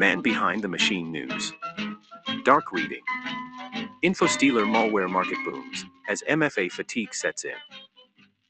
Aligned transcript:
Man 0.00 0.22
behind 0.22 0.64
the 0.64 0.68
machine 0.68 1.12
news. 1.12 1.52
Dark 2.46 2.72
reading. 2.72 3.02
InfoStealer 4.02 4.64
malware 4.64 5.10
market 5.10 5.36
booms 5.44 5.84
as 6.08 6.22
MFA 6.26 6.72
fatigue 6.72 7.12
sets 7.12 7.44
in. 7.44 7.52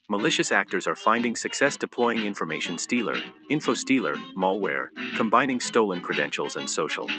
Malicious 0.09 0.53
actors 0.53 0.87
are 0.87 0.95
finding 0.95 1.35
success 1.35 1.77
deploying 1.77 2.19
information 2.19 2.79
stealer, 2.79 3.17
InfoStealer, 3.51 4.15
malware, 4.37 4.91
combining 5.17 5.59
stolen 5.59 6.01
credentials 6.01 6.55
and 6.55 6.71
social. 6.71 7.11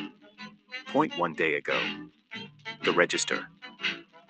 Point 0.88 1.18
one 1.18 1.34
day 1.34 1.56
ago. 1.56 1.78
The 2.86 2.94
register. 2.94 3.48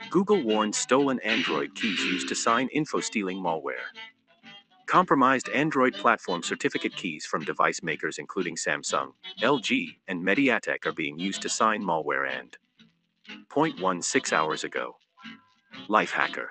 Google 0.10 0.42
warns 0.42 0.80
stolen 0.80 1.20
Android 1.20 1.76
keys 1.76 2.04
used 2.04 2.28
to 2.30 2.34
sign 2.34 2.70
info 2.70 3.02
stealing 3.02 3.38
malware. 3.38 3.86
Compromised 4.92 5.48
Android 5.48 5.94
platform 5.94 6.44
certificate 6.44 6.94
keys 6.94 7.26
from 7.26 7.46
device 7.46 7.82
makers 7.82 8.18
including 8.18 8.58
Samsung, 8.58 9.14
LG, 9.42 9.96
and 10.10 10.22
Mediatek 10.22 10.86
are 10.86 10.92
being 10.92 11.18
used 11.18 11.42
to 11.44 11.48
sign 11.48 11.82
malware 11.82 12.30
and 12.30 12.58
0.16 13.50 14.34
hours 14.34 14.66
ago. 14.66 14.98
Lifehacker. 15.88 16.48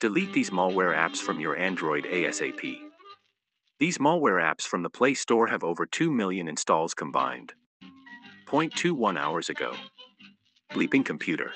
Delete 0.00 0.32
these 0.32 0.48
malware 0.48 0.96
apps 0.96 1.18
from 1.18 1.38
your 1.38 1.54
Android 1.54 2.04
ASAP. 2.04 2.78
These 3.78 3.98
malware 3.98 4.42
apps 4.42 4.62
from 4.62 4.82
the 4.82 4.88
Play 4.88 5.12
Store 5.12 5.46
have 5.46 5.64
over 5.64 5.84
2 5.84 6.10
million 6.10 6.48
installs 6.48 6.94
combined. 6.94 7.52
0.21 8.48 9.18
hours 9.18 9.50
ago. 9.50 9.74
Bleeping 10.72 11.04
Computer. 11.04 11.52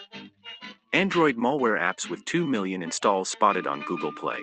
Android 0.92 1.38
malware 1.38 1.80
apps 1.80 2.10
with 2.10 2.22
2 2.26 2.46
million 2.46 2.82
installs 2.82 3.30
spotted 3.30 3.66
on 3.66 3.80
Google 3.88 4.12
Play. 4.12 4.40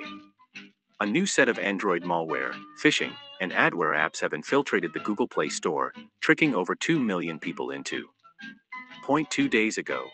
A 1.01 1.05
new 1.05 1.25
set 1.25 1.49
of 1.49 1.59
Android 1.59 2.03
malware, 2.03 2.55
phishing, 2.81 3.11
and 3.41 3.51
adware 3.51 3.95
apps 3.95 4.21
have 4.21 4.33
infiltrated 4.33 4.93
the 4.93 5.01
Google 5.01 5.27
Play 5.27 5.49
Store, 5.49 5.93
tricking 6.21 6.55
over 6.55 6.73
2 6.73 6.99
million 6.99 7.37
people 7.37 7.71
into. 7.71 8.07
Point 9.03 9.29
two 9.31 9.49
days 9.49 9.77
ago. 9.77 10.07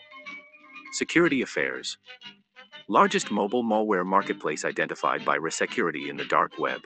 Security 0.92 1.42
Affairs. 1.42 1.98
Largest 2.88 3.30
mobile 3.30 3.64
malware 3.64 4.06
marketplace 4.06 4.64
identified 4.64 5.24
by 5.24 5.36
Resecurity 5.36 6.10
in 6.10 6.16
the 6.16 6.26
dark 6.26 6.58
web. 6.58 6.82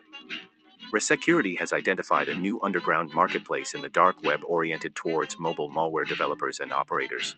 Resecurity 0.93 1.57
has 1.57 1.73
identified 1.73 2.29
a 2.29 2.35
new 2.37 2.61
underground 2.63 3.13
marketplace 3.15 3.75
in 3.75 3.83
the 3.83 3.89
dark 3.91 4.23
web 4.25 4.41
oriented 4.47 4.95
towards 4.95 5.39
mobile 5.39 5.71
malware 5.71 6.09
developers 6.09 6.61
and 6.61 6.73
operators. 6.73 7.37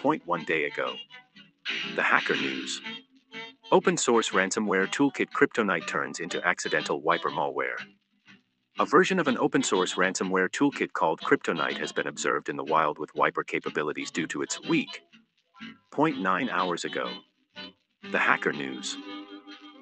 Point 0.00 0.26
one 0.26 0.44
day 0.44 0.66
ago. 0.66 0.94
The 1.96 2.02
Hacker 2.02 2.36
News. 2.36 2.80
Open 3.70 3.98
source 3.98 4.30
ransomware 4.30 4.88
toolkit 4.88 5.28
Cryptonite 5.36 5.86
turns 5.86 6.20
into 6.20 6.42
accidental 6.46 7.02
wiper 7.02 7.28
malware. 7.28 7.76
A 8.78 8.86
version 8.86 9.18
of 9.18 9.28
an 9.28 9.36
open 9.36 9.62
source 9.62 9.94
ransomware 9.96 10.48
toolkit 10.48 10.94
called 10.94 11.20
Cryptonite 11.20 11.76
has 11.76 11.92
been 11.92 12.06
observed 12.06 12.48
in 12.48 12.56
the 12.56 12.64
wild 12.64 12.98
with 12.98 13.14
wiper 13.14 13.44
capabilities 13.44 14.10
due 14.10 14.26
to 14.28 14.40
its 14.40 14.58
weak 14.68 15.02
0.9 15.92 16.50
hours 16.50 16.86
ago. 16.86 17.10
The 18.10 18.18
Hacker 18.18 18.52
News. 18.54 18.96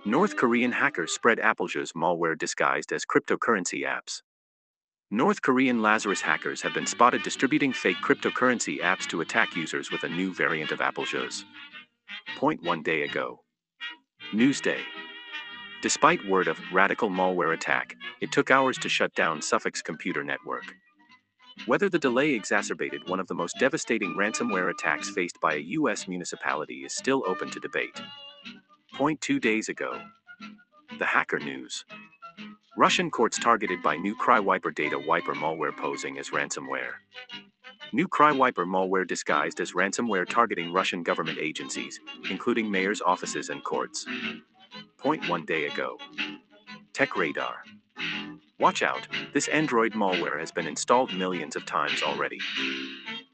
North 0.04 0.36
Korean 0.36 0.72
hackers 0.72 1.12
spread 1.12 1.38
AppleJeus 1.38 1.92
malware 1.94 2.36
disguised 2.36 2.92
as 2.92 3.04
cryptocurrency 3.06 3.86
apps. 3.86 4.22
North 5.12 5.42
Korean 5.42 5.80
Lazarus 5.82 6.22
hackers 6.22 6.62
have 6.62 6.74
been 6.74 6.86
spotted 6.86 7.22
distributing 7.22 7.72
fake 7.72 7.98
cryptocurrency 8.04 8.80
apps 8.80 9.06
to 9.08 9.22
attack 9.22 9.56
users 9.56 9.92
with 9.92 10.04
a 10.04 10.08
new 10.08 10.34
variant 10.34 10.72
of 10.72 10.80
AppleJeus. 10.80 11.44
Point 12.36 12.62
one 12.64 12.82
day 12.82 13.04
ago. 13.04 13.40
Newsday. 14.34 14.80
Despite 15.82 16.26
word 16.28 16.48
of 16.48 16.58
radical 16.72 17.10
malware 17.10 17.54
attack, 17.54 17.96
it 18.20 18.32
took 18.32 18.50
hours 18.50 18.78
to 18.78 18.88
shut 18.88 19.14
down 19.14 19.42
Suffolk's 19.42 19.82
computer 19.82 20.24
network. 20.24 20.64
Whether 21.66 21.88
the 21.88 21.98
delay 21.98 22.32
exacerbated 22.34 23.08
one 23.08 23.20
of 23.20 23.28
the 23.28 23.34
most 23.34 23.56
devastating 23.60 24.16
ransomware 24.18 24.70
attacks 24.70 25.10
faced 25.10 25.40
by 25.40 25.54
a 25.54 25.64
U.S. 25.80 26.08
municipality 26.08 26.84
is 26.84 26.94
still 26.96 27.24
open 27.26 27.50
to 27.50 27.60
debate. 27.60 28.00
Point 28.94 29.20
two 29.20 29.40
days 29.40 29.68
ago. 29.68 30.00
The 30.98 31.06
Hacker 31.06 31.40
News. 31.40 31.84
Russian 32.78 33.10
courts 33.10 33.38
targeted 33.38 33.82
by 33.82 33.96
new 33.96 34.16
CryWiper 34.16 34.74
data 34.74 34.98
wiper 34.98 35.34
malware 35.34 35.76
posing 35.76 36.18
as 36.18 36.30
ransomware. 36.30 36.92
New 37.92 38.08
CryWiper 38.08 38.66
malware 38.66 39.06
disguised 39.06 39.60
as 39.60 39.72
ransomware 39.72 40.28
targeting 40.28 40.72
Russian 40.72 41.02
government 41.02 41.38
agencies, 41.38 42.00
including 42.30 42.70
mayor's 42.70 43.02
offices 43.02 43.50
and 43.50 43.64
courts. 43.64 44.06
Point 44.98 45.28
one 45.28 45.44
day 45.44 45.66
ago. 45.66 45.98
Tech 46.92 47.16
Radar. 47.16 47.64
Watch 48.58 48.82
out, 48.82 49.08
this 49.34 49.48
Android 49.48 49.92
malware 49.94 50.40
has 50.40 50.52
been 50.52 50.66
installed 50.66 51.14
millions 51.14 51.56
of 51.56 51.66
times 51.66 52.02
already. 52.02 52.38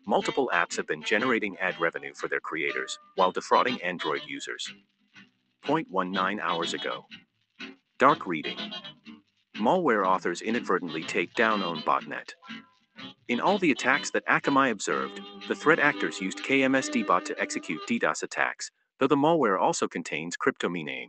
Multiple 0.07 0.51
apps 0.55 0.77
have 0.77 0.87
been 0.87 1.03
generating 1.03 1.57
ad 1.59 1.81
revenue 1.81 2.15
for 2.15 2.29
their 2.29 2.41
creators, 2.41 2.99
while 3.17 3.33
defrauding 3.33 3.83
Android 3.83 4.23
users. 4.27 4.73
0.19 5.67 6.41
hours 6.41 6.75
ago. 6.75 7.07
Dark 7.99 8.27
Reading. 8.27 8.59
Malware 9.57 10.07
authors 10.07 10.43
inadvertently 10.43 11.05
take 11.05 11.35
down 11.35 11.63
own 11.63 11.79
botnet. 11.83 12.33
In 13.29 13.41
all 13.41 13.59
the 13.59 13.71
attacks 13.71 14.11
that 14.11 14.27
Akamai 14.27 14.71
observed, 14.71 15.21
the 15.49 15.55
threat 15.55 15.79
actors 15.79 16.21
used 16.21 16.39
KMSDBot 16.39 17.25
to 17.25 17.41
execute 17.41 17.81
DDoS 17.89 18.23
attacks, 18.23 18.71
though 18.99 19.07
the 19.07 19.17
malware 19.17 19.61
also 19.61 19.89
contains 19.89 20.37
cryptomining. 20.37 21.07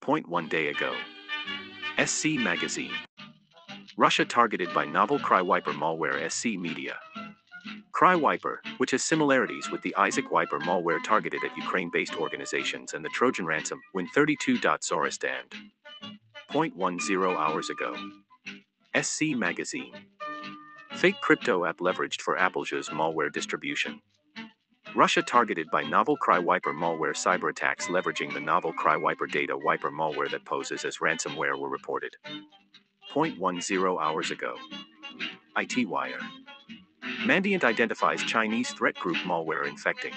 Point 0.00 0.28
one 0.28 0.48
day 0.48 0.68
ago. 0.68 0.94
SC 2.04 2.26
Magazine. 2.38 2.92
Russia 3.96 4.24
targeted 4.24 4.72
by 4.72 4.84
novel 4.84 5.18
CryWiper 5.18 5.74
malware 5.74 6.30
SC 6.30 6.58
Media. 6.58 6.98
CryWiper, 7.92 8.58
which 8.78 8.92
has 8.92 9.02
similarities 9.02 9.70
with 9.70 9.82
the 9.82 9.94
Isaac 9.96 10.30
Wiper 10.30 10.60
malware 10.60 11.02
targeted 11.04 11.42
at 11.44 11.56
Ukraine-based 11.56 12.14
organizations 12.16 12.94
and 12.94 13.04
the 13.04 13.08
Trojan 13.08 13.44
ransom, 13.46 13.80
win 13.94 14.06
32. 14.14 14.58
Zoristan. 14.58 15.42
0.10 16.52 17.36
hours 17.36 17.70
ago. 17.70 17.94
SC 19.02 19.36
Magazine. 19.36 19.92
Fake 20.98 21.20
crypto 21.20 21.64
app 21.64 21.78
leveraged 21.78 22.22
for 22.22 22.36
AppleJeus 22.36 22.90
malware 22.90 23.32
distribution. 23.32 24.02
Russia 24.96 25.22
targeted 25.22 25.70
by 25.70 25.84
novel 25.84 26.16
CryWiper 26.16 26.74
malware 26.74 27.14
cyber 27.14 27.50
attacks 27.50 27.86
leveraging 27.86 28.34
the 28.34 28.40
novel 28.40 28.72
CryWiper 28.72 29.30
data 29.30 29.56
wiper 29.56 29.92
malware 29.92 30.28
that 30.28 30.44
poses 30.44 30.84
as 30.84 30.96
ransomware 30.96 31.56
were 31.56 31.68
reported. 31.68 32.16
0.10 33.14 34.02
hours 34.02 34.32
ago. 34.32 34.56
IT 35.56 35.88
Wire. 35.88 36.18
Mandiant 37.24 37.62
identifies 37.62 38.24
Chinese 38.24 38.70
threat 38.70 38.96
group 38.96 39.18
malware 39.18 39.68
infecting. 39.68 40.14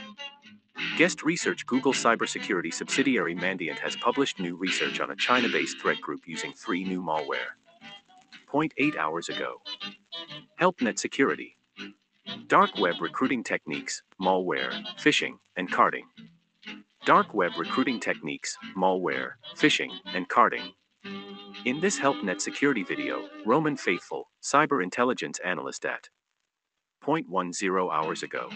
Guest 0.97 1.21
research 1.21 1.63
Google 1.67 1.93
cybersecurity 1.93 2.73
subsidiary 2.73 3.35
Mandiant 3.35 3.77
has 3.77 3.95
published 3.97 4.39
new 4.39 4.55
research 4.55 4.99
on 4.99 5.11
a 5.11 5.15
China 5.15 5.47
based 5.47 5.79
threat 5.79 6.01
group 6.01 6.21
using 6.25 6.53
three 6.53 6.83
new 6.83 7.03
malware. 7.03 7.53
0.8 8.51 8.97
hours 8.97 9.29
ago. 9.29 9.61
HelpNet 10.61 10.99
Security. 10.99 11.57
Dark 12.45 12.77
web 12.77 12.93
recruiting 13.01 13.43
techniques, 13.43 14.03
malware, 14.21 14.71
phishing, 14.99 15.39
and 15.57 15.71
carding. 15.71 16.05
Dark 17.03 17.33
web 17.33 17.53
recruiting 17.57 17.99
techniques, 17.99 18.55
malware, 18.77 19.31
phishing, 19.55 19.89
and 20.13 20.29
carding. 20.29 20.71
In 21.65 21.81
this 21.81 21.99
HelpNet 21.99 22.39
security 22.41 22.83
video, 22.83 23.27
Roman 23.43 23.75
Faithful, 23.75 24.29
cyber 24.43 24.83
intelligence 24.83 25.39
analyst 25.43 25.83
at 25.83 26.09
0.10 27.03 27.91
hours 27.91 28.21
ago. 28.21 28.47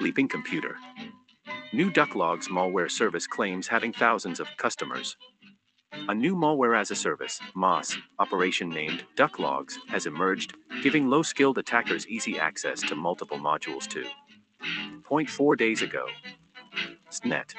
Bleeping 0.00 0.30
computer. 0.30 0.76
New 1.74 1.90
DuckLogs 1.90 2.48
malware 2.48 2.90
service 2.90 3.26
claims 3.26 3.68
having 3.68 3.92
thousands 3.92 4.40
of 4.40 4.48
customers. 4.56 5.18
A 5.94 6.14
new 6.14 6.36
malware 6.36 6.78
as 6.78 6.90
a 6.90 6.96
service, 6.96 7.40
MaaS, 7.54 7.96
operation 8.18 8.68
named 8.70 9.04
DuckLogs, 9.16 9.74
has 9.88 10.06
emerged, 10.06 10.54
giving 10.82 11.08
low 11.08 11.22
skilled 11.22 11.58
attackers 11.58 12.06
easy 12.08 12.38
access 12.38 12.80
to 12.82 12.96
multiple 12.96 13.38
modules 13.38 13.88
too. 13.88 14.06
0.4 15.10 15.56
days 15.56 15.82
ago. 15.82 16.06
SNET. 17.10 17.54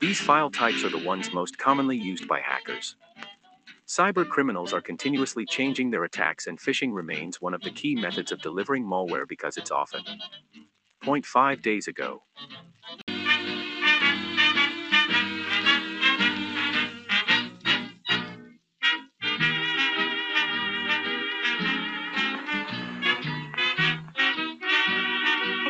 These 0.00 0.20
file 0.20 0.50
types 0.50 0.84
are 0.84 0.90
the 0.90 1.04
ones 1.06 1.32
most 1.32 1.58
commonly 1.58 1.96
used 1.96 2.28
by 2.28 2.40
hackers. 2.40 2.96
Cyber 3.88 4.28
criminals 4.28 4.72
are 4.72 4.80
continuously 4.82 5.46
changing 5.46 5.90
their 5.90 6.04
attacks, 6.04 6.46
and 6.46 6.58
phishing 6.60 6.92
remains 6.94 7.40
one 7.40 7.54
of 7.54 7.62
the 7.62 7.70
key 7.72 7.96
methods 7.96 8.32
of 8.32 8.42
delivering 8.42 8.84
malware 8.84 9.28
because 9.28 9.56
it's 9.58 9.70
often. 9.72 10.02
0.5 11.04 11.62
days 11.62 11.88
ago. 11.88 12.22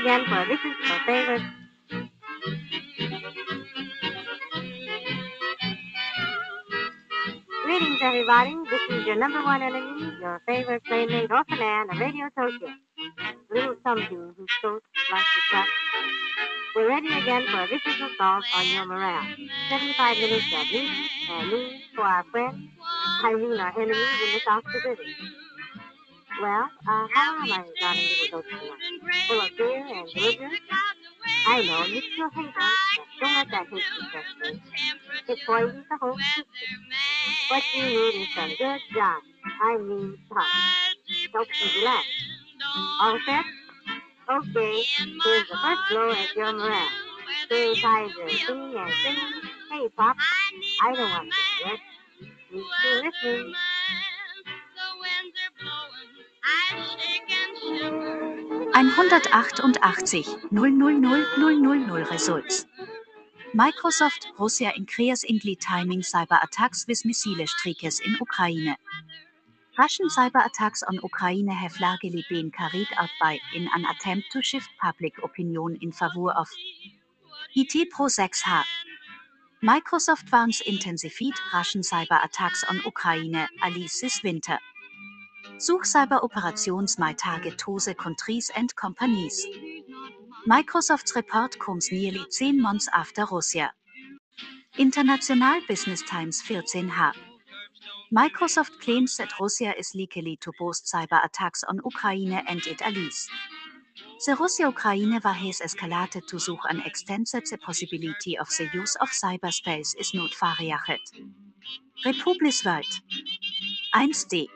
Again, 0.02 0.24
this 0.48 0.58
is 0.58 0.88
your 0.88 0.98
favorite. 1.06 1.42
Greetings 7.62 7.98
everybody. 8.02 8.56
This 8.68 8.80
is 8.90 9.06
your 9.06 9.14
number 9.14 9.44
one 9.44 9.62
enemy, 9.62 10.12
your 10.20 10.42
favorite 10.44 10.82
playmate, 10.86 11.30
Orphan 11.30 11.60
Ann 11.60 11.90
of 11.90 12.00
Radio 12.00 12.28
Tokyo. 12.36 12.68
Little 13.48 13.76
something 13.84 14.34
whose 14.36 14.48
throat 14.60 14.82
like 15.12 15.22
cut. 15.52 15.66
We're 16.74 16.88
ready 16.88 17.06
again 17.06 17.46
for 17.52 17.62
a 17.62 17.68
vicious 17.68 17.94
assault 17.94 18.44
on 18.56 18.66
your 18.66 18.86
morale. 18.86 19.22
75 19.70 20.16
minutes 20.16 20.46
of 20.52 20.72
news 20.72 21.10
and 21.30 21.48
news 21.48 21.80
for 21.94 22.02
our 22.02 22.24
friends, 22.32 22.56
fighting 23.22 23.52
our 23.52 23.80
enemies 23.80 24.08
in 24.26 24.32
the 24.34 24.40
South 24.44 24.64
Pacific. 24.64 25.06
Well, 26.40 26.70
uh, 26.88 27.06
how 27.12 27.36
am 27.42 27.52
I, 27.52 27.64
darling 27.80 28.02
little 28.22 28.42
ghost 28.42 28.48
tonight? 28.50 29.26
Full 29.28 29.40
of 29.40 29.48
fear 29.50 29.86
and 29.86 30.08
belligerence? 30.14 30.54
I 31.46 31.62
know, 31.62 31.84
you 31.84 32.00
still 32.00 32.30
hate 32.30 32.48
us, 32.48 32.72
but 32.96 33.06
don't 33.20 33.34
let 33.34 33.50
that 33.50 33.66
hate 33.68 33.82
you 33.82 34.08
frustrate. 34.10 34.60
It 35.28 35.38
poisons 35.46 35.84
the 35.90 35.96
whole 36.00 36.16
system. 36.18 36.44
What 37.48 37.62
you 37.74 37.84
need 37.84 38.22
is 38.22 38.28
some 38.34 38.50
good 38.58 38.80
John. 38.94 39.20
I 39.62 39.76
mean 39.78 40.18
pop. 40.30 40.46
Helps 41.32 41.74
you 41.74 41.80
relax. 41.80 42.06
All 43.00 43.18
set? 43.26 43.44
Okay, 44.30 44.82
here's 44.82 45.48
the 45.48 45.56
first 45.62 45.80
blow 45.90 46.10
at 46.10 46.36
your 46.36 46.52
morale. 46.52 46.88
Here 47.48 47.74
guys 47.82 48.10
are 48.22 48.28
singing 48.30 48.76
and 48.76 48.92
singing. 49.02 49.42
Hey, 49.70 49.88
Pop, 49.96 50.16
I 50.82 50.94
don't 50.94 51.10
want 51.10 51.30
to 51.30 51.64
forget. 51.64 51.78
You 52.50 52.64
still 52.80 53.04
listening. 53.04 53.54
188 58.74 60.26
000 61.38 62.10
results. 62.10 62.66
Microsoft 63.54 64.26
Russia 64.38 64.72
increase 64.76 65.24
ingli 65.24 65.56
timing 65.60 66.00
cyber 66.00 66.42
attacks 66.42 66.86
with 66.88 67.04
missile 67.04 67.46
strikes 67.46 68.00
in 68.00 68.16
Ukraine. 68.18 68.74
Russian 69.78 70.08
cyber 70.08 70.44
attacks 70.44 70.82
on 70.82 70.94
Ukraine 70.94 71.46
have 71.48 71.78
largely 71.80 72.24
been 72.28 72.50
carried 72.50 72.88
out 72.96 73.10
by 73.20 73.38
in 73.54 73.68
an 73.74 73.84
attempt 73.84 74.32
to 74.32 74.42
shift 74.42 74.68
public 74.80 75.14
opinion 75.22 75.78
in 75.80 75.92
favor 75.92 76.32
of 76.32 76.48
IT 77.54 77.90
Pro 77.90 78.06
6H. 78.06 78.64
Microsoft 79.62 80.32
warns 80.32 80.60
intensified 80.62 81.34
Russian 81.54 81.82
cyber 81.82 82.18
attacks 82.24 82.64
on 82.68 82.80
Ukraine 82.84 83.46
Alice 83.62 84.00
this 84.00 84.20
winter. 84.24 84.58
Suchcyber-Operations 85.62 86.98
my 86.98 87.12
target 87.12 87.56
Tose 87.56 87.94
countries 87.96 88.50
and 88.56 88.74
companies. 88.74 89.46
Microsoft's 90.44 91.14
report 91.14 91.56
comes 91.60 91.92
nearly 91.92 92.24
10 92.36 92.60
months 92.60 92.88
after 92.92 93.24
Russia. 93.30 93.72
International 94.76 95.60
Business 95.68 96.02
Times 96.02 96.42
14H. 96.42 97.14
Microsoft 98.12 98.80
claims 98.80 99.16
that 99.18 99.38
Russia 99.40 99.72
is 99.78 99.94
likely 99.94 100.36
to 100.38 100.50
boast 100.58 100.92
cyber 100.92 101.24
attacks 101.24 101.62
on 101.62 101.76
Ukraine 101.84 102.32
and 102.32 102.66
its 102.66 102.82
allies. 102.82 103.28
The 104.26 104.34
Russia-Ukraine 104.34 105.20
war 105.22 105.32
has 105.32 105.60
escalated 105.60 106.26
to 106.26 106.40
such 106.40 106.58
an 106.70 106.80
extent 106.80 107.30
that 107.34 107.46
the 107.48 107.58
possibility 107.58 108.36
of 108.36 108.48
the 108.58 108.68
use 108.74 108.96
of 108.96 109.10
cyberspace 109.10 109.94
is 109.96 110.12
not 110.12 110.34
far 110.34 110.56
Republisweit. 112.04 113.00
1D. 113.94 114.48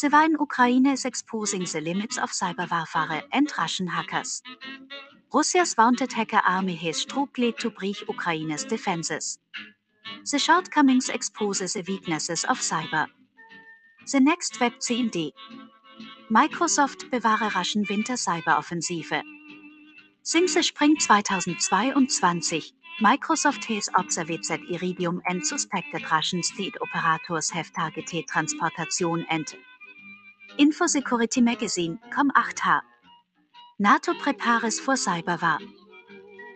The 0.00 0.08
war 0.08 0.24
in 0.24 0.32
Ukraine 0.32 0.86
is 0.86 1.04
exposing 1.04 1.64
the 1.64 1.80
limits 1.82 2.16
of 2.16 2.30
cyber 2.30 2.66
warfare 2.70 3.22
and 3.30 3.52
Russian 3.58 3.86
hackers. 3.86 4.42
Russia's 5.34 5.74
vaunted 5.74 6.14
hacker 6.14 6.40
army 6.46 6.76
has 6.76 6.96
struggled 6.96 7.58
to 7.58 7.70
breach 7.70 8.02
Ukraine's 8.08 8.64
defenses. 8.64 9.38
The 10.30 10.38
shortcomings 10.38 11.10
exposes 11.10 11.74
the 11.74 11.84
weaknesses 11.86 12.44
of 12.44 12.58
cyber. 12.58 13.06
The 14.10 14.20
next 14.20 14.58
Web 14.60 14.72
CMD. 14.80 15.32
Microsoft 16.30 17.10
bewahre 17.10 17.54
Russian 17.54 17.84
Winter 17.90 18.14
Cyberoffensive. 18.14 19.22
Since 20.22 20.54
the 20.54 20.62
Spring 20.62 20.96
2022, 20.96 22.60
Microsoft 23.02 23.64
has 23.64 23.90
observed 23.94 24.48
that 24.48 24.60
Iridium 24.70 25.20
and 25.26 25.46
suspected 25.46 26.10
Russian 26.10 26.42
state 26.42 26.76
operators 26.80 27.50
have 27.50 27.72
targeted 27.72 28.26
transportation 28.28 29.26
and 29.28 29.54
Infosecurity 30.58 31.42
Magazine, 31.42 31.98
Com8H. 32.10 32.82
NATO 33.78 34.12
prepares 34.14 34.78
for 34.78 34.94
cyber 34.94 35.40
war. 35.40 35.58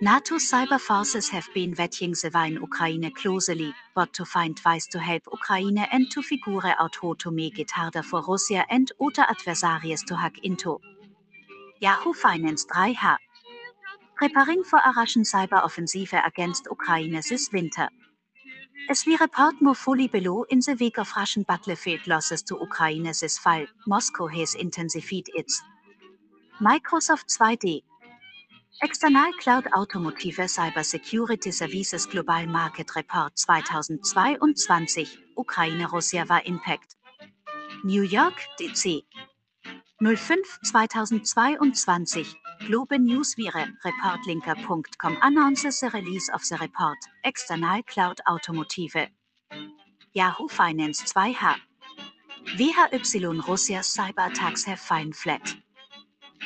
NATO 0.02 0.34
cyber 0.34 0.78
forces 0.78 1.30
have 1.30 1.48
been 1.54 1.74
watching 1.78 2.12
the 2.12 2.30
war 2.32 2.44
in 2.44 2.54
Ukraine 2.54 3.10
closely, 3.12 3.72
but 3.94 4.12
to 4.12 4.26
find 4.26 4.60
ways 4.66 4.86
to 4.88 4.98
help 4.98 5.22
Ukraine 5.32 5.78
and 5.78 6.10
to 6.10 6.22
figure 6.22 6.66
out 6.66 6.96
how 7.00 7.14
to 7.14 7.30
make 7.30 7.58
it 7.58 7.70
harder 7.70 8.02
for 8.02 8.22
Russia 8.22 8.66
and 8.68 8.92
other 9.00 9.24
adversaries 9.26 10.02
to 10.04 10.14
hack 10.14 10.34
into. 10.42 10.78
Yahoo 11.80 12.12
Finance 12.12 12.66
3H. 12.66 13.16
Preparing 14.16 14.62
for 14.62 14.78
a 14.84 14.92
Russian 14.94 15.22
cyber 15.22 15.64
offensive 15.64 16.12
against 16.12 16.66
Ukraine 16.70 17.12
this 17.12 17.48
winter. 17.50 17.88
As 18.88 19.04
we 19.04 19.16
report 19.16 19.60
more 19.60 19.74
fully 19.74 20.08
below, 20.08 20.44
in 20.44 20.60
the 20.60 20.76
wake 20.78 20.98
of 20.98 21.12
Russian 21.16 21.42
battlefield 21.42 22.06
losses 22.06 22.42
to 22.44 22.58
Ukraine 22.60 23.02
this 23.02 23.38
fall, 23.38 23.66
Moscow 23.86 24.28
has 24.28 24.54
intensified 24.54 25.28
its 25.34 25.62
Microsoft 26.60 27.26
2D 27.36 27.82
External 28.82 29.32
Cloud 29.40 29.66
Automotive 29.76 30.36
Cybersecurity 30.36 31.52
Services 31.52 32.06
Global 32.06 32.46
Market 32.46 32.94
Report 32.94 33.34
2022 33.34 35.06
Ukraine-Russia 35.36 36.26
war 36.28 36.42
Impact. 36.44 36.96
New 37.84 38.02
York, 38.02 38.34
DC 38.60 39.02
05 40.00 40.38
2022 40.62 42.45
Globe 42.60 42.88
Newswire 42.98 43.72
reportlinker.com 43.84 45.18
announces 45.22 45.80
the 45.80 45.90
release 45.90 46.28
of 46.30 46.42
the 46.48 46.56
report 46.56 46.96
External 47.24 47.82
Cloud 47.82 48.20
Automotive. 48.28 49.08
Yahoo 50.14 50.48
Finance 50.48 51.02
2H. 51.02 51.60
WHY 52.58 53.42
Russia's 53.46 53.86
cyber 53.86 54.30
attacks 54.30 54.64
have 54.64 54.80
fallen 54.80 55.12
flat. 55.12 55.54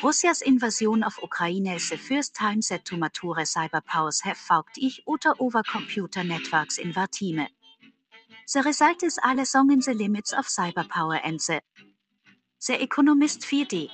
Russia's 0.02 0.42
invasion 0.42 1.02
of 1.02 1.18
Ukraine 1.22 1.68
is 1.68 1.90
the 1.90 1.96
first 1.96 2.34
time 2.34 2.60
that 2.68 2.84
two 2.84 2.96
mature 2.96 3.36
cyber 3.44 3.84
powers 3.86 4.20
have 4.22 4.36
fought 4.36 4.66
each 4.76 5.00
other 5.08 5.34
over 5.38 5.62
computer 5.62 6.24
networks 6.24 6.78
in 6.78 6.92
war 6.96 7.06
time. 7.06 7.48
The 8.52 8.62
result 8.62 9.02
is 9.02 9.18
alle 9.22 9.44
song 9.44 9.70
in 9.72 9.80
the 9.80 9.94
limits 9.94 10.32
of 10.32 10.46
cyber 10.46 10.88
power 10.88 11.20
and 11.22 11.38
the 11.40 11.62
The 12.66 12.82
Economist 12.82 13.40
4D 13.40 13.88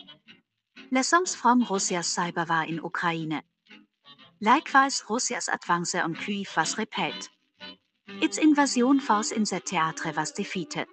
Lessons 0.92 1.34
from 1.34 1.66
Russia's 1.68 2.06
cyber 2.06 2.48
war 2.48 2.62
in 2.62 2.76
Ukraine. 2.76 3.42
Likewise, 4.40 5.02
Russia's 5.10 5.48
advance 5.48 5.96
on 5.96 6.14
Kyiv 6.14 6.56
was 6.56 6.78
repelled. 6.78 7.28
Its 8.22 8.38
invasion 8.38 9.00
force 9.00 9.32
in 9.32 9.42
the 9.42 9.58
theatre 9.58 10.12
was 10.16 10.30
defeated. 10.30 10.86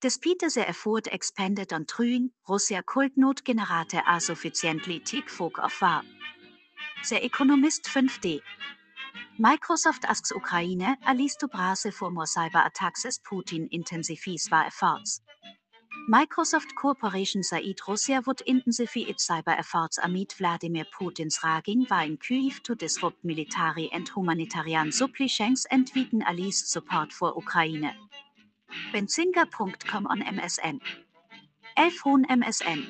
Despite 0.00 0.38
the 0.38 0.64
effort 0.66 1.08
expended 1.08 1.74
on 1.74 1.84
truing, 1.84 2.30
Russia 2.48 2.82
could 2.86 3.16
not 3.16 3.44
generate 3.44 3.94
a 3.94 4.18
sufficiently 4.18 5.00
thick 5.00 5.28
fog 5.28 5.58
of 5.58 5.74
war. 5.82 6.00
The 7.10 7.22
Economist 7.22 7.84
5D. 7.84 8.40
Microsoft 9.38 10.04
asks 10.06 10.30
Ukraine, 10.30 10.96
at 11.04 11.16
least 11.18 11.40
to 11.40 11.48
brace 11.48 11.86
for 11.92 12.10
more 12.10 12.24
cyber 12.24 12.66
attacks 12.66 13.04
as 13.04 13.18
Putin 13.18 13.68
intensifies 13.70 14.48
war 14.50 14.64
efforts. 14.64 15.20
Microsoft 16.08 16.76
Corporation 16.76 17.42
Said 17.42 17.64
Russia 17.88 18.22
would 18.26 18.40
intensify 18.42 19.00
its 19.00 19.26
cyber 19.28 19.58
efforts 19.58 19.98
amid 19.98 20.32
Vladimir 20.34 20.84
Putin's 20.84 21.40
raging 21.42 21.84
war 21.90 22.02
in 22.02 22.16
Kyiv 22.16 22.62
to 22.62 22.76
disrupt 22.76 23.24
military 23.24 23.90
and 23.92 24.08
humanitarian 24.08 24.92
supply 24.92 25.26
chains 25.26 25.66
and 25.72 25.90
weaken 25.96 26.22
allies' 26.22 26.70
support 26.70 27.12
for 27.12 27.34
Ukraine. 27.34 27.90
Benzinga.com 28.92 30.06
on 30.06 30.20
MSN. 30.22 30.78
Elfhon 31.76 32.24
MSN. 32.26 32.86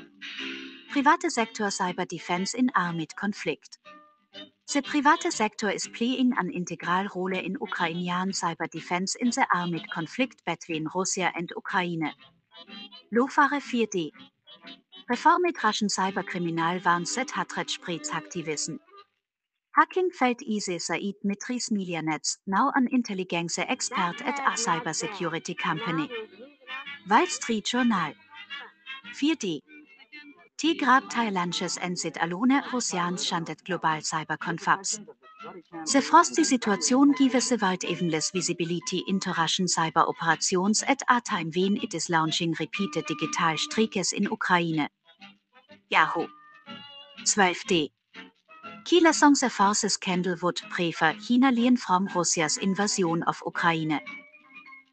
Private 0.93 1.33
sector 1.33 1.69
cyber 1.69 2.07
defense 2.07 2.53
in 2.53 2.71
armed 2.75 3.17
conflict. 3.17 3.79
The 4.71 4.83
private 4.83 5.33
sector 5.33 5.71
is 5.71 5.89
playing 5.89 6.35
an 6.37 6.51
integral 6.51 7.07
role 7.15 7.33
in 7.33 7.57
Ukrainian 7.63 8.33
cyber 8.33 8.69
defense 8.71 9.15
in 9.15 9.31
the 9.31 9.47
armed 9.55 9.89
conflict 9.91 10.45
between 10.45 10.91
Russia 10.95 11.33
and 11.35 11.49
Ukraine. 11.57 12.13
Lofare 13.13 13.61
4D. 13.61 14.11
Reformet 15.11 15.63
Russian 15.63 15.89
cyberkriminal 15.89 16.85
warnset 16.85 17.31
Hatred 17.31 17.69
Spreadsaktivisten. 17.69 18.79
Hacking 19.77 20.11
fällt 20.11 20.43
Ise 20.43 20.79
Said 20.79 21.15
Mitris 21.23 21.71
Milianets, 21.71 22.39
now 22.47 22.73
an 22.75 22.89
intelligence 22.91 23.59
expert 23.59 24.23
at 24.25 24.39
a 24.41 24.57
cybersecurity 24.57 25.57
company. 25.57 26.09
Wall 27.09 27.27
Street 27.27 27.67
Journal. 27.67 28.15
4D. 29.15 29.61
T 30.57 30.75
grab 30.75 31.05
Thailandes 31.11 31.79
ensit 31.83 32.17
alone 32.21 32.63
Russians 32.73 33.25
shandet 33.27 33.63
global 33.65 34.01
cyberconfabs. 34.01 35.01
Se 35.85 36.01
frost 36.01 36.37
die 36.37 36.45
Situation 36.45 37.13
give 37.13 37.41
se 37.41 37.57
weit 37.57 37.85
evenless 37.85 38.31
visibility 38.31 39.03
into 39.09 39.33
Russian 39.33 39.67
cyber 39.67 40.07
operations 40.07 40.83
at 40.83 41.03
a 41.09 41.21
time 41.21 41.51
when 41.55 41.77
it 41.79 41.95
is 41.95 42.11
launching 42.11 42.55
repeated 42.59 43.07
digital 43.07 43.57
strikes 43.57 44.13
in 44.13 44.25
Ukraine. 44.25 44.89
Yahoo! 45.89 46.27
12d. 47.25 47.91
Kieler 48.85 49.13
songs 49.13 49.43
a 49.43 49.49
forces 49.49 49.95
scandal 49.95 50.37
would 50.43 50.61
prefer 50.69 51.15
China 51.15 51.77
from 51.77 52.07
Russia's 52.15 52.57
invasion 52.59 53.23
of 53.23 53.41
Ukraine. 53.45 54.01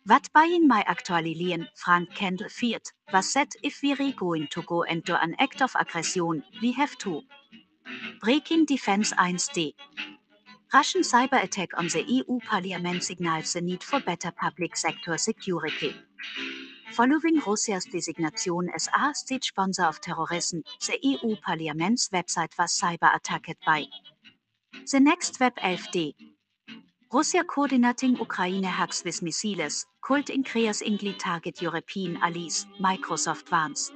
What 0.06 0.30
buying 0.34 0.68
my 0.68 0.84
actually 0.88 1.36
lien 1.36 1.68
Frank 1.76 2.14
Kendall 2.16 2.50
feared 2.50 2.88
was 3.12 3.34
that 3.34 3.54
if 3.64 3.82
we 3.82 3.94
are 3.94 4.12
going 4.12 4.48
to 4.48 4.62
go 4.62 4.84
into 4.84 5.22
an 5.22 5.36
act 5.40 5.62
of 5.62 5.76
aggression, 5.80 6.44
we 6.62 6.72
have 6.74 6.98
to. 7.00 7.22
Breaking 8.22 8.66
Defense 8.66 9.14
1d. 9.14 9.74
Russian 10.74 11.04
cyber 11.04 11.44
attack 11.44 11.70
on 11.78 11.88
the 11.90 12.02
EU 12.02 12.40
Parliament 12.40 13.04
signals 13.04 13.54
the 13.54 13.62
need 13.62 13.84
for 13.84 14.00
better 14.00 14.32
public 14.32 14.76
sector 14.76 15.16
security. 15.20 15.96
Following 16.94 17.40
Russia's 17.46 17.86
designation 17.86 18.72
as 18.74 18.90
a 18.98 19.14
state 19.14 19.44
sponsor 19.44 19.84
of 19.84 20.02
terrorism, 20.02 20.64
the 20.88 20.98
EU 21.04 21.36
Parliament's 21.46 22.10
website 22.10 22.58
was 22.58 22.72
cyber 22.72 23.16
attacked 23.16 23.64
by 23.64 23.86
the 24.92 25.00
next 25.00 25.40
web 25.40 25.54
AFD. 25.58 26.16
Russia 27.14 27.44
coordinating 27.44 28.16
Ukraine 28.18 28.64
hacks 28.64 29.04
with 29.04 29.22
missiles, 29.22 29.86
could 30.02 30.32
increasingly 30.32 31.14
target 31.14 31.62
European 31.62 32.18
allies, 32.18 32.66
Microsoft 32.82 33.52
warns. 33.52 33.92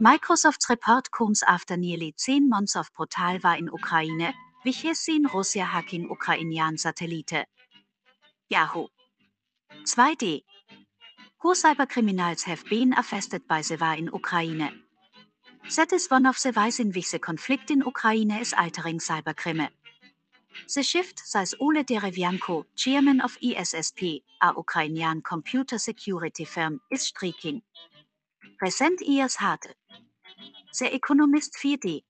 Microsoft's 0.00 0.70
report 0.70 1.10
comes 1.10 1.42
after 1.46 1.76
nearly 1.76 2.14
10 2.16 2.48
months 2.48 2.76
of 2.76 2.90
brutal 2.96 3.38
war 3.44 3.54
in 3.56 3.66
Ukraine, 3.66 4.32
seen 4.94 5.26
Russia 5.26 5.64
hacking 5.64 6.02
Ukrainian 6.02 6.78
satellite. 6.78 7.46
Yahoo! 8.48 8.86
2D. 9.84 10.44
Who 11.40 11.54
cybercriminals 11.54 12.44
have 12.44 12.64
been 12.66 12.92
affected 12.92 13.48
by 13.48 13.62
the 13.62 13.76
war 13.76 13.94
in 13.94 14.06
Ukraine? 14.06 14.82
That 15.76 15.92
is 15.92 16.08
one 16.08 16.26
of 16.26 16.40
the 16.40 16.52
ways 16.52 16.78
in 16.78 16.92
which 16.92 17.10
the 17.10 17.18
conflict 17.18 17.70
in 17.70 17.80
Ukraine 17.80 18.30
is 18.30 18.54
altering 18.56 19.00
cybercrime. 19.00 19.68
The 20.74 20.82
shift, 20.82 21.18
says 21.18 21.54
Ole 21.58 21.82
Derevianko, 21.82 22.66
chairman 22.76 23.20
of 23.20 23.38
ESSP, 23.40 24.22
a 24.42 24.52
Ukrainian 24.56 25.22
computer 25.22 25.78
security 25.78 26.44
firm, 26.44 26.80
is 26.90 27.02
striking. 27.02 27.62
Recent 28.60 29.00
years 29.00 29.36
had 29.36 29.60
The 30.78 30.94
Economist 30.94 31.54
4D. 31.54 32.04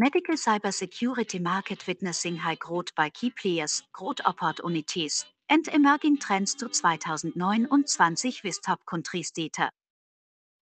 Medical 0.00 0.34
cybersecurity 0.34 1.38
market 1.38 1.86
witnessing 1.86 2.34
high 2.34 2.54
growth 2.54 2.94
by 2.94 3.10
key 3.10 3.28
players, 3.38 3.82
growth 3.92 4.18
opportunities, 4.24 5.26
and 5.50 5.68
emerging 5.68 6.16
trends 6.16 6.54
to 6.54 6.68
2029 6.68 7.68
with 8.42 8.62
top 8.62 8.80
countries 8.86 9.30
data. 9.30 9.70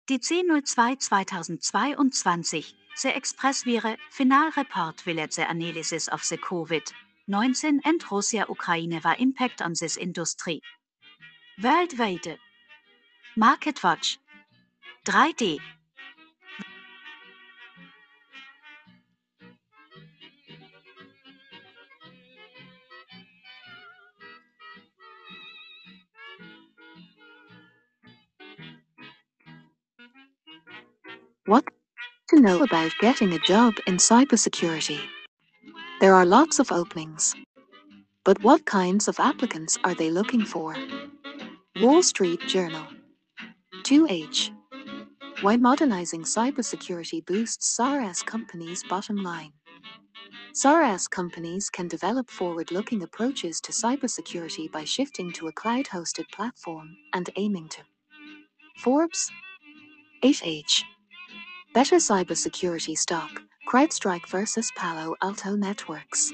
Die 0.08 0.18
C02 0.18 0.98
2022, 1.60 2.64
the 3.00 3.16
Express 3.16 3.64
wäre 3.64 3.96
Final 4.10 4.50
Report 4.56 5.06
will 5.06 5.20
at 5.20 5.30
the 5.30 5.48
analysis 5.48 6.08
of 6.08 6.28
the 6.28 6.38
COVID-19 6.38 7.78
and 7.84 8.02
Russia-Ukraine 8.10 9.00
war 9.04 9.14
impact 9.20 9.62
on 9.62 9.72
this 9.80 9.96
industry. 9.96 10.60
Worldwide. 11.62 12.38
Market 13.36 13.84
Watch. 13.84 14.18
3D. 15.04 15.60
What 31.48 31.64
to 32.28 32.38
know 32.38 32.62
about 32.62 32.92
getting 33.00 33.32
a 33.32 33.38
job 33.38 33.76
in 33.86 33.96
cybersecurity? 33.96 35.00
There 35.98 36.14
are 36.14 36.26
lots 36.26 36.58
of 36.58 36.70
openings. 36.70 37.34
But 38.22 38.42
what 38.42 38.66
kinds 38.66 39.08
of 39.08 39.18
applicants 39.18 39.78
are 39.82 39.94
they 39.94 40.10
looking 40.10 40.44
for? 40.44 40.76
Wall 41.76 42.02
Street 42.02 42.46
Journal. 42.46 42.84
2H. 43.84 44.50
Why 45.40 45.56
modernizing 45.56 46.24
cybersecurity 46.24 47.24
boosts 47.24 47.66
SaaS 47.66 48.22
companies' 48.22 48.84
bottom 48.86 49.16
line. 49.22 49.54
SaaS 50.52 51.08
companies 51.08 51.70
can 51.70 51.88
develop 51.88 52.28
forward 52.28 52.70
looking 52.70 53.02
approaches 53.02 53.58
to 53.62 53.72
cybersecurity 53.72 54.70
by 54.70 54.84
shifting 54.84 55.32
to 55.32 55.48
a 55.48 55.52
cloud 55.52 55.86
hosted 55.86 56.28
platform 56.30 56.94
and 57.14 57.30
aiming 57.36 57.70
to 57.70 57.80
Forbes 58.76 59.30
8H. 60.22 60.84
Better 61.74 61.96
cybersecurity 61.96 62.96
stock, 62.96 63.30
CrowdStrike 63.68 64.26
versus 64.28 64.72
Palo 64.74 65.14
Alto 65.22 65.54
Networks. 65.54 66.32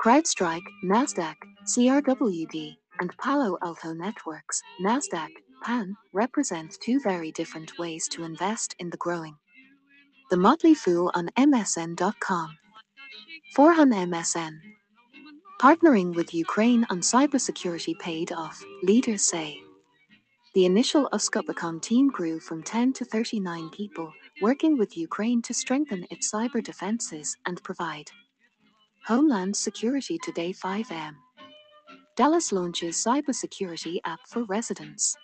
CrowdStrike, 0.00 0.66
NASDAQ, 0.84 1.34
CRWD, 1.64 2.76
and 3.00 3.16
Palo 3.16 3.56
Alto 3.62 3.94
Networks, 3.94 4.62
NASDAQ, 4.82 5.30
PAN, 5.62 5.96
represent 6.12 6.76
two 6.82 7.00
very 7.00 7.32
different 7.32 7.78
ways 7.78 8.06
to 8.08 8.22
invest 8.22 8.76
in 8.78 8.90
the 8.90 8.98
growing. 8.98 9.34
The 10.30 10.36
Motley 10.36 10.74
Fool 10.74 11.10
on 11.14 11.30
MSN.com. 11.38 12.58
Forhan 13.56 13.94
MSN. 13.94 14.58
Partnering 15.60 16.14
with 16.14 16.34
Ukraine 16.34 16.86
on 16.90 17.00
cybersecurity 17.00 17.98
paid 17.98 18.30
off, 18.30 18.62
leaders 18.82 19.22
say. 19.22 19.58
The 20.54 20.66
initial 20.66 21.08
USCYBERCOM 21.12 21.80
team 21.82 22.10
grew 22.10 22.38
from 22.38 22.62
10 22.62 22.92
to 22.94 23.04
39 23.04 23.70
people, 23.70 24.12
working 24.40 24.76
with 24.76 24.96
Ukraine 24.96 25.40
to 25.42 25.54
strengthen 25.54 26.06
its 26.10 26.32
cyber 26.32 26.62
defenses 26.62 27.36
and 27.46 27.62
provide 27.62 28.10
Homeland 29.06 29.56
Security 29.56 30.18
Today 30.24 30.52
5M. 30.52 31.14
Dallas 32.16 32.50
launches 32.52 32.96
cybersecurity 32.96 33.98
app 34.04 34.20
for 34.26 34.44
residents. 34.44 35.16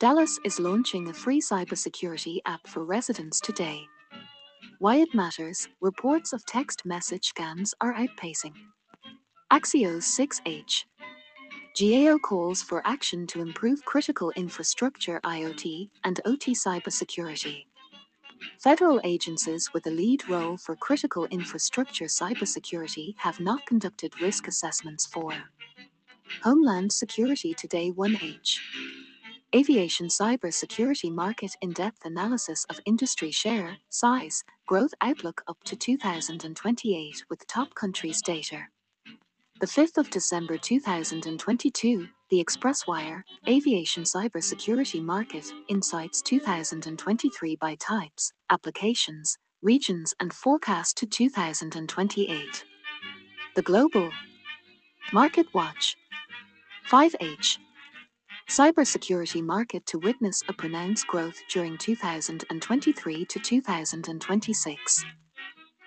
Dallas 0.00 0.38
is 0.44 0.58
launching 0.58 1.08
a 1.08 1.14
free 1.14 1.40
cybersecurity 1.40 2.38
app 2.46 2.66
for 2.66 2.84
residents 2.84 3.40
today. 3.40 3.80
Why 4.78 4.96
it 4.96 5.14
matters, 5.14 5.68
reports 5.80 6.32
of 6.32 6.44
text 6.46 6.84
message 6.84 7.32
scams 7.32 7.72
are 7.80 7.94
outpacing. 7.94 8.54
Axios 9.52 10.04
6H. 10.18 10.84
GAO 11.78 12.18
calls 12.18 12.62
for 12.62 12.82
action 12.86 13.26
to 13.28 13.40
improve 13.40 13.84
critical 13.84 14.32
infrastructure 14.32 15.20
IoT 15.24 15.90
and 16.04 16.20
OT 16.24 16.52
cybersecurity. 16.54 17.66
Federal 18.60 19.00
agencies 19.04 19.70
with 19.74 19.86
a 19.86 19.90
lead 19.90 20.28
role 20.28 20.56
for 20.56 20.76
critical 20.76 21.26
infrastructure 21.26 22.06
cybersecurity 22.06 23.14
have 23.18 23.40
not 23.40 23.66
conducted 23.66 24.20
risk 24.20 24.48
assessments 24.48 25.06
for 25.06 25.32
Homeland 26.42 26.92
Security 26.92 27.54
Today 27.54 27.90
1H. 27.92 28.58
Aviation 29.54 30.08
cybersecurity 30.08 31.12
market 31.12 31.56
in 31.62 31.72
depth 31.72 32.04
analysis 32.04 32.64
of 32.70 32.80
industry 32.86 33.30
share, 33.30 33.78
size, 33.88 34.44
growth 34.66 34.94
outlook 35.00 35.42
up 35.48 35.58
to 35.64 35.76
2028 35.76 37.24
with 37.30 37.46
top 37.46 37.74
countries 37.74 38.22
data. 38.22 38.68
The 39.58 39.66
5th 39.66 39.96
of 39.96 40.10
December 40.10 40.58
2022, 40.58 42.06
the 42.28 42.44
Expresswire, 42.44 43.22
Aviation 43.48 44.02
Cybersecurity 44.02 45.02
Market, 45.02 45.50
Insights 45.68 46.20
2023 46.20 47.56
by 47.56 47.74
types, 47.76 48.34
applications, 48.50 49.38
regions 49.62 50.12
and 50.20 50.30
forecast 50.30 50.98
to 50.98 51.06
2028. 51.06 52.64
The 53.54 53.62
Global 53.62 54.10
Market 55.14 55.46
Watch 55.54 55.96
5H 56.90 57.56
Cybersecurity 58.50 59.42
market 59.42 59.86
to 59.86 59.98
witness 59.98 60.42
a 60.50 60.52
pronounced 60.52 61.06
growth 61.06 61.36
during 61.48 61.78
2023 61.78 63.24
to 63.24 63.38
2026. 63.38 65.04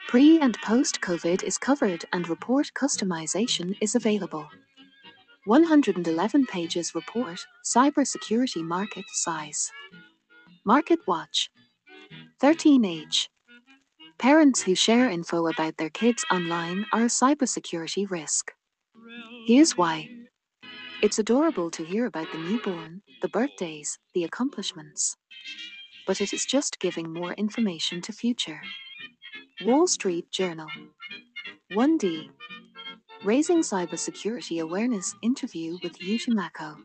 Pre 0.10 0.40
and 0.40 0.58
post 0.64 1.02
COVID 1.02 1.44
is 1.44 1.60
covered 1.60 2.04
and 2.12 2.28
report 2.28 2.72
customization 2.74 3.78
is 3.80 3.94
available. 3.94 4.50
111 5.46 6.48
pages 6.48 6.96
report 6.96 7.46
Cybersecurity 7.64 8.64
market 8.64 9.06
size. 9.14 9.72
Market 10.66 10.98
watch 11.06 11.52
13H. 12.42 13.28
Parents 14.18 14.64
who 14.64 14.74
share 14.74 15.12
info 15.12 15.46
about 15.46 15.78
their 15.78 15.92
kids 15.92 16.26
online 16.32 16.88
are 16.92 17.04
a 17.04 17.16
cybersecurity 17.22 18.10
risk. 18.10 18.52
Here's 19.46 19.78
why. 19.78 20.10
It's 21.04 21.20
adorable 21.20 21.70
to 21.70 21.86
hear 21.86 22.08
about 22.08 22.32
the 22.32 22.40
newborn, 22.40 23.04
the 23.22 23.30
birthdays, 23.30 24.00
the 24.16 24.24
accomplishments. 24.24 25.16
But 26.08 26.20
it 26.20 26.34
is 26.34 26.48
just 26.48 26.80
giving 26.80 27.14
more 27.14 27.34
information 27.34 28.02
to 28.02 28.12
future. 28.12 28.62
Wall 29.66 29.88
Street 29.88 30.32
Journal. 30.32 30.68
1D. 31.74 32.30
Raising 33.26 33.60
Cybersecurity 33.60 34.62
Awareness 34.62 35.14
interview 35.22 35.78
with 35.84 36.00
Utimaco. 36.00 36.78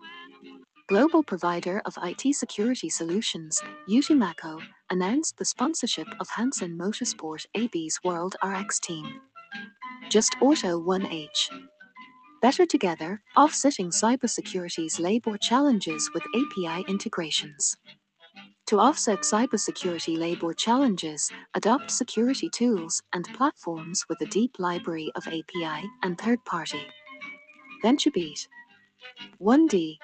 Global 0.89 1.23
provider 1.23 1.81
of 1.87 1.97
IT 2.03 2.35
security 2.35 2.91
solutions, 2.91 3.63
Utimaco, 3.89 4.61
announced 4.91 5.37
the 5.39 5.45
sponsorship 5.45 6.09
of 6.19 6.29
Hansen 6.29 6.77
Motorsport 6.77 7.47
AB's 7.55 8.01
World 8.03 8.35
RX 8.45 8.81
team. 8.81 9.21
Just 10.11 10.35
Auto 10.41 10.81
1H. 10.81 11.51
Better 12.43 12.67
together, 12.67 13.23
offsetting 13.37 13.91
cybersecurity's 13.91 14.99
labor 14.99 15.39
challenges 15.39 16.11
with 16.13 16.25
API 16.35 16.85
integrations. 16.89 17.77
To 18.69 18.79
offset 18.79 19.21
cybersecurity 19.21 20.17
labor 20.17 20.55
challenges, 20.55 21.31
adopt 21.55 21.91
security 21.91 22.49
tools 22.49 23.03
and 23.13 23.27
platforms 23.35 24.07
with 24.09 24.19
a 24.23 24.27
deep 24.27 24.59
library 24.59 25.13
of 25.17 25.27
API 25.27 25.87
and 26.03 26.17
third 26.17 26.43
party. 26.47 26.81
VentureBeat 27.85 28.49
1D 29.39 29.99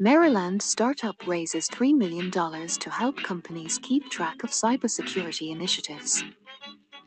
Maryland 0.00 0.60
startup 0.60 1.14
raises 1.28 1.68
$3 1.68 1.94
million 1.96 2.30
to 2.32 2.90
help 2.90 3.16
companies 3.18 3.78
keep 3.82 4.10
track 4.10 4.42
of 4.42 4.50
cybersecurity 4.50 5.52
initiatives. 5.52 6.24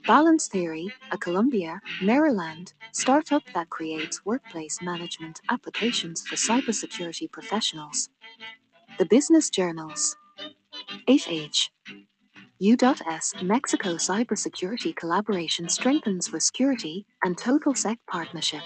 Balance 0.08 0.48
Theory, 0.48 0.88
a 1.12 1.17
Columbia, 1.17 1.82
Maryland 2.01 2.74
startup 2.93 3.43
that 3.53 3.70
creates 3.70 4.24
workplace 4.24 4.82
management 4.82 5.41
applications 5.50 6.22
for 6.22 6.36
cybersecurity 6.36 7.29
professionals. 7.29 8.10
The 8.98 9.05
Business 9.05 9.50
Journals. 9.50 10.15
HH. 11.09 11.69
U.S. 12.59 13.33
Mexico 13.41 13.95
cybersecurity 13.95 14.95
collaboration 14.95 15.67
strengthens 15.67 16.27
for 16.27 16.39
security 16.39 17.05
and 17.23 17.35
TotalSec 17.37 17.97
partnership. 18.09 18.61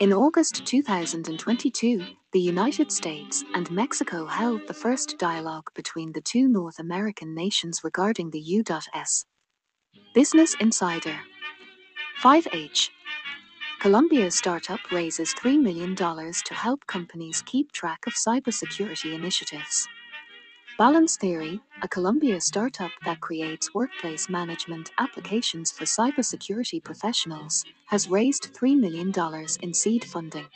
In 0.00 0.12
August 0.12 0.64
2022, 0.64 2.06
the 2.32 2.40
United 2.40 2.92
States 2.92 3.44
and 3.54 3.70
Mexico 3.70 4.26
held 4.26 4.66
the 4.66 4.74
first 4.74 5.18
dialogue 5.18 5.68
between 5.74 6.12
the 6.12 6.20
two 6.20 6.48
North 6.48 6.78
American 6.78 7.34
nations 7.34 7.82
regarding 7.82 8.30
the 8.30 8.40
U.S. 8.40 9.24
Business 10.14 10.54
Insider 10.60 11.18
5H 12.22 12.90
Colombia's 13.80 14.34
startup 14.34 14.80
raises 14.90 15.32
$3 15.34 15.60
million 15.60 15.94
to 15.94 16.54
help 16.54 16.84
companies 16.86 17.42
keep 17.46 17.70
track 17.70 18.00
of 18.08 18.14
cybersecurity 18.14 19.14
initiatives. 19.14 19.86
Balance 20.78 21.16
Theory, 21.16 21.60
a 21.82 21.88
Columbia 21.88 22.40
startup 22.40 22.92
that 23.04 23.20
creates 23.20 23.74
workplace 23.74 24.28
management 24.28 24.92
applications 24.98 25.72
for 25.72 25.84
cybersecurity 25.84 26.84
professionals, 26.84 27.64
has 27.86 28.08
raised 28.08 28.54
$3 28.54 28.78
million 28.78 29.12
in 29.60 29.74
seed 29.74 30.04
funding. 30.04 30.46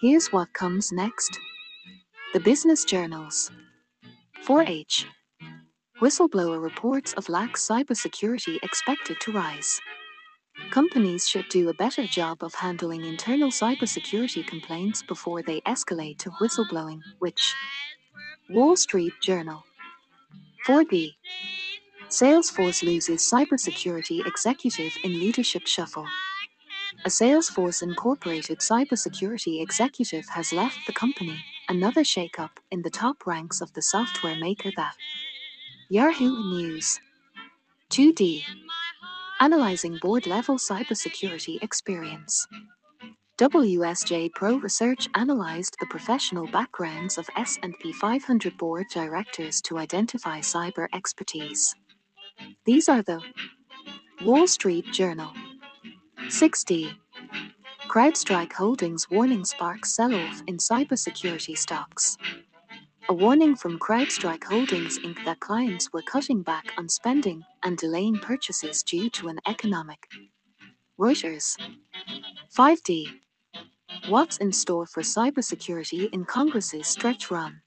Here's 0.00 0.28
what 0.28 0.52
comes 0.52 0.92
next 0.92 1.40
The 2.32 2.38
Business 2.38 2.84
Journals 2.84 3.50
4H 4.46 5.06
Whistleblower 6.00 6.62
reports 6.62 7.12
of 7.14 7.28
lax 7.28 7.66
cybersecurity 7.66 8.58
expected 8.62 9.18
to 9.18 9.32
rise. 9.32 9.80
Companies 10.70 11.26
should 11.26 11.48
do 11.48 11.70
a 11.70 11.74
better 11.74 12.06
job 12.06 12.44
of 12.44 12.54
handling 12.54 13.04
internal 13.04 13.50
cybersecurity 13.50 14.46
complaints 14.46 15.02
before 15.02 15.42
they 15.42 15.60
escalate 15.62 16.18
to 16.18 16.30
whistleblowing, 16.40 17.00
which 17.18 17.52
Wall 18.50 18.76
Street 18.76 19.14
Journal. 19.22 19.64
4B. 20.68 21.14
Salesforce 22.08 22.82
loses 22.82 23.22
cybersecurity 23.22 24.26
executive 24.26 24.92
in 25.02 25.18
leadership 25.18 25.66
shuffle. 25.66 26.06
A 27.06 27.08
Salesforce 27.08 27.82
Incorporated 27.82 28.58
cybersecurity 28.58 29.62
executive 29.62 30.26
has 30.28 30.52
left 30.52 30.78
the 30.86 30.92
company, 30.92 31.42
another 31.70 32.02
shakeup 32.02 32.50
in 32.70 32.82
the 32.82 32.90
top 32.90 33.26
ranks 33.26 33.62
of 33.62 33.72
the 33.72 33.82
software 33.82 34.36
maker 34.36 34.70
that. 34.76 34.94
Yahoo 35.88 36.36
News. 36.50 37.00
2D. 37.90 38.42
Analyzing 39.40 39.98
board 40.02 40.26
level 40.26 40.56
cybersecurity 40.58 41.62
experience. 41.62 42.46
WSJ 43.36 44.32
Pro 44.32 44.58
Research 44.58 45.08
analyzed 45.16 45.76
the 45.80 45.86
professional 45.86 46.46
backgrounds 46.46 47.18
of 47.18 47.28
S&P 47.36 47.92
500 47.92 48.56
board 48.56 48.86
directors 48.92 49.60
to 49.62 49.76
identify 49.78 50.38
cyber 50.38 50.86
expertise. 50.94 51.74
These 52.64 52.88
are 52.88 53.02
the 53.02 53.20
Wall 54.24 54.46
Street 54.46 54.84
Journal 54.92 55.32
6D 56.26 56.94
CrowdStrike 57.88 58.52
Holdings 58.52 59.10
warning 59.10 59.44
sparks 59.44 59.96
sell-off 59.96 60.44
in 60.46 60.58
cybersecurity 60.58 61.58
stocks. 61.58 62.16
A 63.08 63.14
warning 63.14 63.56
from 63.56 63.80
CrowdStrike 63.80 64.44
Holdings 64.44 65.00
Inc. 65.00 65.24
that 65.24 65.40
clients 65.40 65.92
were 65.92 66.02
cutting 66.02 66.42
back 66.42 66.72
on 66.78 66.88
spending 66.88 67.42
and 67.64 67.76
delaying 67.76 68.14
purchases 68.20 68.84
due 68.84 69.10
to 69.10 69.26
an 69.26 69.40
economic. 69.48 70.06
Reuters 71.00 71.56
5D 72.56 73.08
What's 74.02 74.36
in 74.36 74.52
store 74.52 74.84
for 74.84 75.02
cybersecurity 75.02 76.10
in 76.12 76.26
Congress's 76.26 76.86
stretch 76.86 77.30
run? 77.30 77.62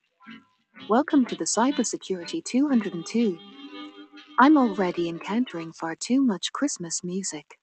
Welcome 0.88 1.26
to 1.26 1.36
the 1.36 1.46
Cybersecurity 1.46 2.44
202. 2.44 3.40
I'm 4.38 4.56
already 4.56 5.10
encountering 5.10 5.74
far 5.74 5.96
too 5.96 6.22
much 6.22 6.54
Christmas 6.54 7.04
music. 7.04 7.58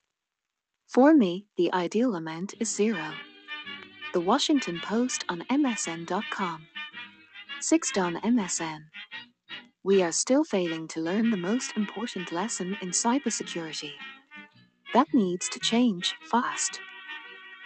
For 0.88 1.14
me, 1.14 1.46
the 1.56 1.72
ideal 1.72 2.16
amount 2.16 2.54
is 2.58 2.74
zero. 2.74 3.12
The 4.12 4.20
Washington 4.20 4.80
Post 4.82 5.24
on 5.28 5.42
MSN.com. 5.42 6.66
6 7.60 7.98
on 7.98 8.16
MSN. 8.16 8.78
We 9.84 10.02
are 10.02 10.12
still 10.12 10.42
failing 10.42 10.88
to 10.88 11.00
learn 11.00 11.30
the 11.30 11.36
most 11.36 11.76
important 11.76 12.32
lesson 12.32 12.76
in 12.82 12.88
cybersecurity. 12.88 13.92
That 14.94 15.14
needs 15.14 15.48
to 15.50 15.60
change 15.60 16.16
fast. 16.28 16.80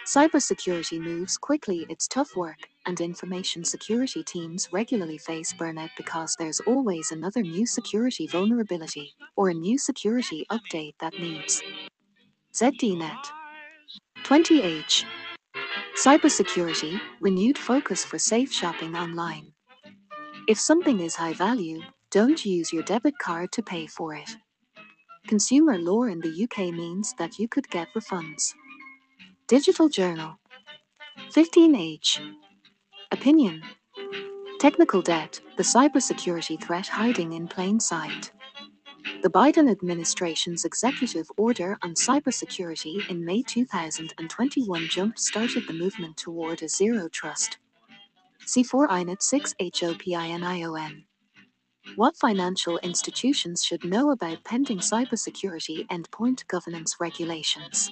Cybersecurity 0.09 0.99
moves 0.99 1.37
quickly, 1.37 1.85
it's 1.91 2.09
tough 2.09 2.35
work, 2.35 2.57
and 2.87 2.99
information 2.99 3.63
security 3.63 4.25
teams 4.25 4.67
regularly 4.73 5.19
face 5.19 5.53
burnout 5.53 5.91
because 5.99 6.35
there's 6.39 6.61
always 6.61 7.13
another 7.13 7.43
new 7.43 7.67
security 7.67 8.27
vulnerability 8.27 9.13
or 9.37 9.51
a 9.51 9.55
new 9.55 9.77
security 9.77 10.47
update 10.51 10.95
that 10.99 11.13
needs. 11.21 11.63
ZDNet 12.55 13.23
20H 14.25 15.05
Cybersecurity 16.03 16.99
Renewed 17.21 17.59
focus 17.59 18.03
for 18.03 18.19
safe 18.19 18.51
shopping 18.51 18.97
online. 18.97 19.53
If 20.49 20.59
something 20.59 21.01
is 21.01 21.17
high 21.17 21.35
value, 21.35 21.83
don't 22.11 22.47
use 22.47 22.73
your 22.73 22.83
debit 22.85 23.19
card 23.19 23.53
to 23.53 23.63
pay 23.63 23.87
for 23.87 24.15
it. 24.15 24.31
Consumer 25.27 25.77
law 25.77 26.05
in 26.05 26.21
the 26.21 26.45
UK 26.45 26.73
means 26.73 27.13
that 27.19 27.39
you 27.39 27.47
could 27.47 27.69
get 27.69 27.89
refunds. 27.95 28.55
Digital 29.49 29.89
Journal 29.89 30.39
15H 31.31 32.21
Opinion 33.13 33.63
Technical 34.61 35.01
debt, 35.01 35.41
the 35.57 35.63
cybersecurity 35.63 36.63
threat 36.63 36.87
hiding 36.87 37.33
in 37.33 37.49
plain 37.49 37.81
sight. 37.81 38.31
The 39.23 39.31
Biden 39.31 39.71
administration's 39.71 40.67
executive 40.67 41.31
order 41.39 41.79
on 41.83 41.95
cybersecurity 41.95 43.09
in 43.09 43.25
May 43.25 43.43
2021 43.43 44.87
jump 44.91 45.19
started 45.19 45.67
the 45.67 45.73
movement 45.73 46.19
toward 46.19 46.63
a 46.63 46.69
zero 46.69 47.09
trust. 47.09 47.57
C4 48.45 48.87
INET 48.91 49.23
6 49.23 49.55
HOPINION. 49.59 51.05
What 51.97 52.19
financial 52.19 52.77
institutions 52.81 53.65
should 53.65 53.83
know 53.83 54.11
about 54.11 54.45
pending 54.45 54.81
cybersecurity 54.81 55.87
endpoint 55.87 56.47
governance 56.49 56.97
regulations? 57.01 57.91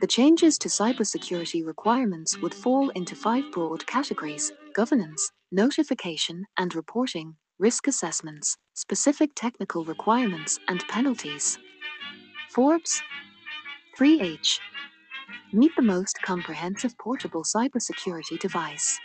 The 0.00 0.06
changes 0.06 0.58
to 0.58 0.68
cybersecurity 0.68 1.66
requirements 1.66 2.38
would 2.38 2.54
fall 2.54 2.90
into 2.90 3.16
five 3.16 3.44
broad 3.52 3.84
categories 3.86 4.52
governance, 4.74 5.32
notification 5.50 6.44
and 6.56 6.72
reporting, 6.74 7.34
risk 7.58 7.88
assessments, 7.88 8.56
specific 8.74 9.30
technical 9.34 9.84
requirements, 9.84 10.60
and 10.68 10.86
penalties. 10.88 11.58
Forbes 12.50 13.02
3H 13.98 14.60
Meet 15.52 15.72
the 15.74 15.82
most 15.82 16.22
comprehensive 16.22 16.96
portable 16.98 17.42
cybersecurity 17.42 18.38
device. 18.38 19.00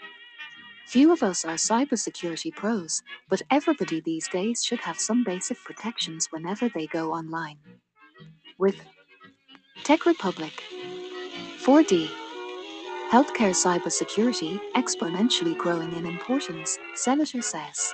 Few 0.87 1.11
of 1.11 1.23
us 1.23 1.43
are 1.43 1.55
cybersecurity 1.55 2.53
pros, 2.55 3.01
but 3.29 3.41
everybody 3.49 4.01
these 4.01 4.27
days 4.27 4.63
should 4.63 4.81
have 4.81 4.99
some 4.99 5.23
basic 5.23 5.57
protections 5.63 6.27
whenever 6.29 6.69
they 6.69 6.85
go 6.87 7.11
online. 7.13 7.57
With 8.59 8.75
Tech 9.83 10.05
Republic 10.05 10.61
4D 11.63 12.09
Healthcare 13.09 13.55
cybersecurity 13.55 14.59
exponentially 14.75 15.57
growing 15.57 15.93
in 15.93 16.05
importance, 16.05 16.77
Senator 16.93 17.41
says. 17.41 17.93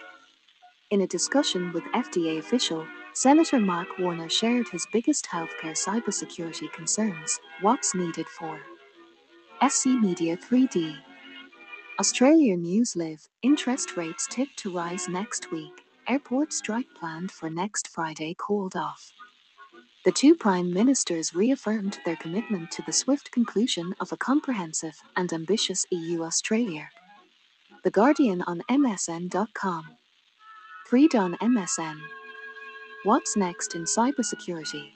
In 0.90 1.02
a 1.02 1.08
discussion 1.08 1.72
with 1.72 1.84
FDA 1.94 2.40
official, 2.40 2.84
Senator 3.14 3.60
Mark 3.60 3.88
Warner 4.00 4.28
shared 4.28 4.68
his 4.70 4.88
biggest 4.92 5.28
healthcare 5.28 5.78
cybersecurity 5.78 6.74
concerns. 6.74 7.40
What's 7.62 7.94
needed 7.94 8.26
for 8.26 8.60
SC 9.70 9.90
Media 10.02 10.36
3D? 10.36 10.96
Australia 12.00 12.58
News 12.58 12.96
Live 12.96 13.30
interest 13.44 13.96
rates 13.96 14.28
tipped 14.32 14.58
to 14.58 14.76
rise 14.76 15.08
next 15.08 15.52
week. 15.52 15.86
Airport 16.08 16.54
strike 16.54 16.88
planned 17.00 17.32
for 17.32 17.52
next 17.52 17.88
Friday 17.88 18.34
called 18.34 18.76
off. 18.76 19.12
The 20.06 20.14
two 20.14 20.34
prime 20.34 20.72
ministers 20.72 21.36
reaffirmed 21.36 22.00
their 22.06 22.16
commitment 22.16 22.72
to 22.72 22.82
the 22.84 22.94
swift 22.94 23.32
conclusion 23.32 23.94
of 24.00 24.14
a 24.14 24.18
comprehensive 24.18 24.96
and 25.18 25.32
ambitious 25.34 25.86
EU 25.92 26.24
Australia. 26.24 26.90
The 27.84 27.92
Guardian 27.92 28.42
on 28.44 28.62
MSN.com. 28.70 29.98
Read 30.90 31.16
on 31.16 31.36
MSN. 31.36 32.00
What's 33.04 33.36
next 33.36 33.76
in 33.76 33.84
cybersecurity? 33.84 34.90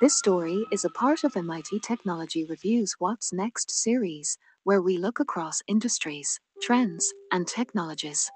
This 0.00 0.16
story 0.16 0.64
is 0.70 0.84
a 0.84 0.90
part 0.90 1.24
of 1.24 1.36
MIT 1.36 1.80
Technology 1.80 2.44
Review's 2.44 2.94
What's 3.00 3.32
Next 3.32 3.70
series, 3.70 4.38
where 4.62 4.80
we 4.80 4.96
look 4.96 5.18
across 5.18 5.60
industries, 5.66 6.38
trends, 6.62 7.12
and 7.32 7.48
technologies. 7.48 8.30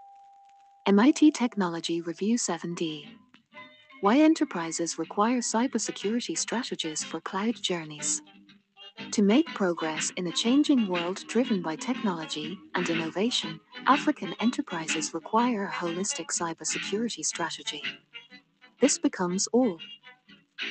MIT 0.86 1.30
Technology 1.30 2.00
Review 2.00 2.36
7D. 2.36 3.27
Why 4.00 4.18
enterprises 4.18 4.96
require 4.96 5.38
cybersecurity 5.38 6.38
strategies 6.38 7.02
for 7.02 7.20
cloud 7.20 7.60
journeys. 7.60 8.22
To 9.10 9.22
make 9.22 9.46
progress 9.54 10.12
in 10.16 10.28
a 10.28 10.32
changing 10.32 10.86
world 10.86 11.24
driven 11.26 11.62
by 11.62 11.74
technology 11.74 12.56
and 12.76 12.88
innovation, 12.88 13.58
African 13.88 14.36
enterprises 14.38 15.14
require 15.14 15.66
a 15.66 15.72
holistic 15.72 16.26
cybersecurity 16.26 17.24
strategy. 17.24 17.82
This 18.80 18.98
becomes 18.98 19.48
all. 19.48 19.78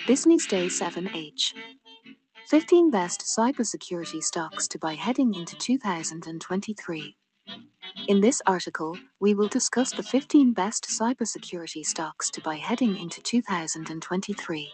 Business 0.07 0.47
Day 0.47 0.67
7H. 0.67 1.53
15 2.47 2.91
best 2.91 3.21
cybersecurity 3.21 4.23
stocks 4.23 4.69
to 4.69 4.79
buy 4.79 4.93
heading 4.93 5.33
into 5.33 5.57
2023. 5.57 7.17
In 8.08 8.21
this 8.21 8.41
article, 8.45 8.97
we 9.19 9.34
will 9.34 9.47
discuss 9.47 9.91
the 9.91 10.04
15 10.04 10.54
best 10.54 10.88
cybersecurity 10.88 11.86
stocks 11.86 12.30
to 12.32 12.41
buy 12.41 12.56
heading 12.56 12.97
into 12.97 13.21
2023. 13.21 14.71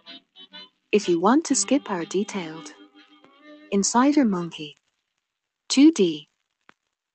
If 0.91 1.10
you 1.10 1.19
want 1.19 1.45
to 1.45 1.56
skip 1.56 1.89
our 1.89 2.06
detailed 2.06 2.73
Insider 3.71 4.23
Monkey 4.26 4.76
2D 5.69 6.28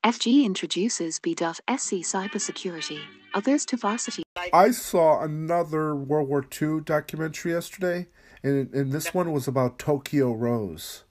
FG 0.05 0.45
introduces 0.45 1.19
B.SC 1.19 2.03
cybersecurity, 2.03 3.01
others 3.35 3.67
to 3.67 3.77
varsity. 3.77 4.23
I 4.53 4.71
saw 4.71 5.23
another 5.23 5.95
World 5.95 6.29
War 6.29 6.45
II 6.63 6.81
documentary 6.81 7.53
yesterday, 7.53 8.07
and 8.43 8.73
and 8.73 8.93
this 8.93 9.13
one 9.13 9.33
was 9.33 9.49
about 9.49 9.79
Tokyo 9.79 10.33
Rose. 10.33 11.05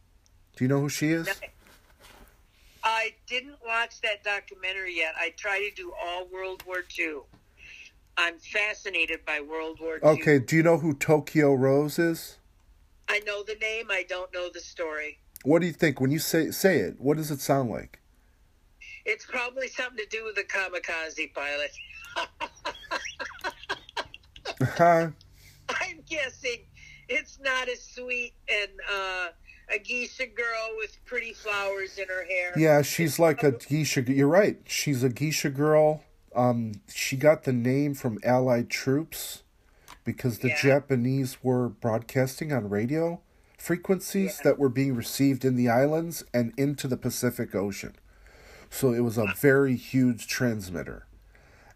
Do 0.56 0.64
you 0.64 0.68
know 0.68 0.82
who 0.82 0.90
she 0.90 1.10
is? 1.10 1.30
I 2.90 3.16
didn't 3.28 3.58
watch 3.66 4.00
that 4.00 4.24
documentary 4.24 4.96
yet. 4.96 5.14
I 5.20 5.34
try 5.36 5.60
to 5.60 5.70
do 5.76 5.92
all 6.02 6.26
World 6.32 6.64
War 6.66 6.84
II. 6.98 7.18
I'm 8.16 8.40
fascinated 8.40 9.26
by 9.26 9.42
World 9.42 9.80
War 9.82 9.96
II. 9.96 10.02
Okay, 10.04 10.40
do 10.40 10.56
you 10.56 10.64
know 10.64 10.78
who 10.78 10.94
Tokyo 10.94 11.54
Rose 11.54 12.00
is? 12.00 12.38
I 13.10 13.20
know 13.26 13.44
the 13.44 13.56
name. 13.56 13.88
I 13.92 14.06
don't 14.08 14.34
know 14.34 14.50
the 14.54 14.62
story. 14.62 15.20
What 15.44 15.60
do 15.60 15.68
you 15.68 15.74
think 15.74 16.00
when 16.00 16.12
you 16.12 16.20
say 16.20 16.52
say 16.52 16.78
it? 16.78 16.96
What 16.98 17.18
does 17.18 17.30
it 17.30 17.42
sound 17.42 17.70
like? 17.70 18.00
It's 19.06 19.26
probably 19.26 19.68
something 19.68 19.98
to 19.98 20.08
do 20.10 20.24
with 20.24 20.36
the 20.36 20.44
kamikaze 20.46 21.34
pilot. 21.34 21.72
Huh? 24.60 25.10
I'm 25.70 26.02
guessing 26.10 26.66
it's 27.10 27.38
not 27.40 27.70
as 27.70 27.84
sweet 27.84 28.34
and 28.50 28.72
uh, 28.92 29.28
a 29.74 29.80
geisha 29.80 30.26
girl 30.28 30.70
with 30.78 30.98
pretty 31.06 31.34
flowers 31.34 31.98
in 31.98 32.08
her 32.08 32.26
hair. 32.26 32.54
Yeah, 32.56 32.82
she's 32.82 33.20
like 33.20 33.44
a 33.44 33.52
geisha. 33.52 34.02
You're 34.02 34.28
right. 34.28 34.58
She's 34.66 35.04
a 35.04 35.10
geisha 35.10 35.50
girl. 35.50 36.04
Um, 36.36 36.74
she 36.94 37.18
got 37.18 37.44
the 37.44 37.54
name 37.54 37.94
from 37.94 38.20
Allied 38.24 38.70
troops 38.70 39.44
because 40.04 40.40
the 40.40 40.50
Yeah. 40.50 40.62
Japanese 40.62 41.44
were 41.44 41.68
broadcasting 41.70 42.54
on 42.54 42.70
radio 42.70 43.22
frequencies 43.58 44.38
Yeah. 44.38 44.44
that 44.52 44.60
were 44.60 44.70
being 44.70 44.96
received 44.96 45.44
in 45.44 45.56
the 45.56 45.68
islands 45.68 46.24
and 46.34 46.54
into 46.58 46.88
the 46.88 46.96
Pacific 46.98 47.54
Ocean. 47.56 47.96
So 48.70 48.94
it 48.94 49.00
was 49.00 49.18
a 49.18 49.34
very 49.40 49.76
huge 49.76 50.28
transmitter. 50.28 51.06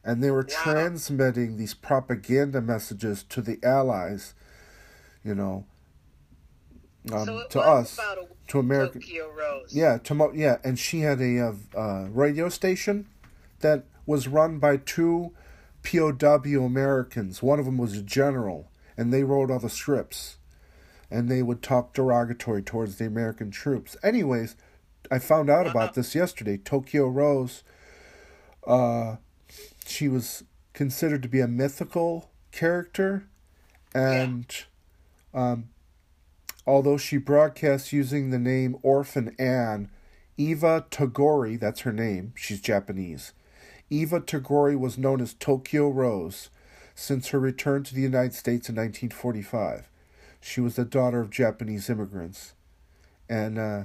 And 0.04 0.23
they 0.23 0.32
were 0.32 0.47
Wow. 0.47 0.63
transmitting 0.63 1.58
these 1.58 1.73
propaganda 1.73 2.62
messages 2.62 3.23
to 3.30 3.41
the 3.41 3.60
Allies, 3.63 4.34
you 5.23 5.36
know, 5.36 5.65
um, 7.11 7.25
so 7.25 7.39
it 7.39 7.49
to 7.51 7.57
was 7.59 7.67
us, 7.67 7.93
about 7.93 8.17
a 8.17 8.27
to 8.51 8.59
America. 8.59 8.99
Tokyo 8.99 9.31
Rose. 9.31 9.73
Yeah, 9.73 9.97
to 9.99 10.13
mo- 10.13 10.33
yeah, 10.33 10.57
and 10.63 10.77
she 10.77 11.01
had 11.01 11.21
a 11.21 11.39
uh, 11.39 11.53
uh, 11.75 12.07
radio 12.09 12.49
station 12.49 13.07
that 13.61 13.85
was 14.05 14.27
run 14.27 14.59
by 14.59 14.77
two 14.77 15.31
POW 15.83 16.65
Americans. 16.65 17.41
One 17.41 17.59
of 17.59 17.65
them 17.65 17.77
was 17.77 17.97
a 17.97 18.01
general, 18.01 18.69
and 18.97 19.13
they 19.13 19.23
wrote 19.23 19.49
all 19.49 19.59
the 19.59 19.69
scripts, 19.69 20.37
and 21.09 21.29
they 21.29 21.41
would 21.41 21.61
talk 21.63 21.93
derogatory 21.93 22.61
towards 22.61 22.97
the 22.97 23.05
American 23.05 23.51
troops. 23.51 23.95
Anyways, 24.03 24.55
I 25.09 25.19
found 25.19 25.49
out 25.49 25.65
about 25.65 25.93
this 25.93 26.13
yesterday. 26.13 26.57
Tokyo 26.57 27.07
Rose, 27.07 27.63
uh, 28.67 29.15
she 29.85 30.07
was 30.07 30.43
considered 30.73 31.23
to 31.23 31.29
be 31.29 31.39
a 31.39 31.47
mythical 31.47 32.29
character, 32.51 33.27
and 33.93 34.45
um, 35.33 35.69
although 36.65 36.97
she 36.97 37.17
broadcasts 37.17 37.93
using 37.93 38.30
the 38.30 38.39
name 38.39 38.78
Orphan 38.82 39.36
Anne, 39.39 39.89
Iva 40.38 40.86
Toguri, 40.89 41.60
that's 41.60 41.82
her 41.82 41.91
name, 41.91 42.34
she's 42.36 42.62
Japanese. 42.62 43.34
Iva 43.89 44.21
Toguri 44.21 44.80
was 44.80 44.97
known 44.97 45.21
as 45.21 45.34
Tokyo 45.34 45.89
Rose 45.89 46.50
since 46.95 47.30
her 47.30 47.39
return 47.39 47.84
to 47.84 47.95
the 47.95 48.02
United 48.02 48.34
States 48.34 48.69
in 48.69 48.76
1945. 48.76 49.89
She 50.39 50.62
was 50.62 50.76
the 50.76 50.86
daughter 50.86 51.19
of 51.19 51.30
Japanese 51.30 51.89
immigrants. 51.89 52.54
And, 53.30 53.60
uh, 53.60 53.84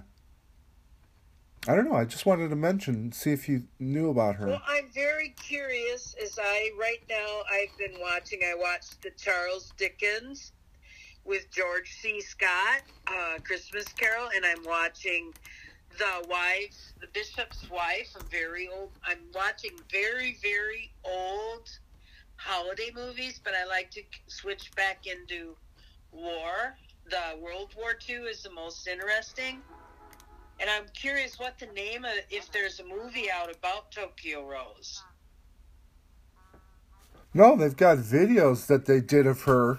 I 1.69 1.75
don't 1.75 1.89
know, 1.89 1.97
I 1.97 2.05
just 2.05 2.27
wanted 2.27 2.49
to 2.51 2.57
mention, 2.57 3.11
see 3.11 3.33
if 3.33 3.49
you 3.49 3.65
knew 3.81 4.09
about 4.09 4.37
her. 4.37 4.47
Well, 4.47 4.62
I'm 4.67 4.89
very 4.95 5.31
curious 5.31 6.15
as 6.23 6.39
I, 6.41 6.71
right 6.79 7.03
now, 7.09 7.43
I've 7.53 7.77
been 7.77 8.01
watching, 8.01 8.41
I 8.45 8.55
watched 8.55 9.03
the 9.03 9.11
Charles 9.11 9.73
Dickens 9.77 10.53
with 11.27 11.51
George 11.51 11.93
C. 12.01 12.21
Scott, 12.21 12.83
uh, 13.09 13.39
Christmas 13.43 13.85
Carol, 13.89 14.29
and 14.35 14.45
I'm 14.45 14.62
watching 14.65 15.33
the 15.99 16.27
wife, 16.29 16.77
the 17.01 17.09
bishop's 17.12 17.69
wife, 17.71 18.15
a 18.19 18.25
very 18.25 18.69
old, 18.69 18.93
I'm 19.05 19.19
watching 19.35 19.73
very, 19.91 20.39
very 20.43 20.93
old 21.05 21.69
holiday 22.37 22.91
movies, 22.95 23.41
but 23.43 23.55
I 23.55 23.65
like 23.67 23.91
to 23.93 24.03
switch 24.29 24.71
back 24.77 25.07
into 25.07 25.57
war. 26.12 26.77
The 27.11 27.39
World 27.41 27.75
War 27.77 27.97
II 28.09 28.17
is 28.29 28.43
the 28.43 28.51
most 28.51 28.87
interesting. 28.87 29.61
And 30.59 30.71
I'm 30.71 30.87
curious 30.95 31.39
what 31.39 31.59
the 31.59 31.67
name 31.67 32.05
of, 32.05 32.12
if 32.31 32.51
there's 32.51 32.81
a 32.81 32.85
movie 32.85 33.31
out 33.31 33.55
about 33.55 33.91
Tokyo 33.91 34.47
Rose. 34.47 35.03
No, 37.35 37.57
they've 37.57 37.77
got 37.77 37.99
videos 37.99 38.67
that 38.67 38.87
they 38.87 39.01
did 39.01 39.27
of 39.27 39.43
her 39.43 39.79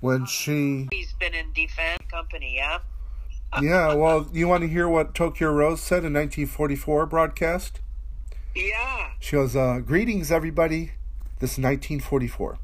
when 0.00 0.26
she. 0.26 0.88
He's 0.90 1.12
been 1.14 1.34
in 1.34 1.52
Defense 1.52 2.02
Company, 2.10 2.54
yeah? 2.56 2.78
Yeah, 3.62 3.94
well, 3.94 4.28
you 4.32 4.46
want 4.46 4.62
to 4.62 4.68
hear 4.68 4.88
what 4.88 5.14
Tokyo 5.14 5.50
Rose 5.50 5.80
said 5.80 6.04
in 6.04 6.12
1944 6.12 7.06
broadcast? 7.06 7.80
Yeah. 8.54 9.10
She 9.20 9.36
goes, 9.36 9.56
uh, 9.56 9.78
Greetings, 9.78 10.30
everybody. 10.30 10.92
This 11.38 11.52
is 11.52 11.58
1944. 11.58 12.58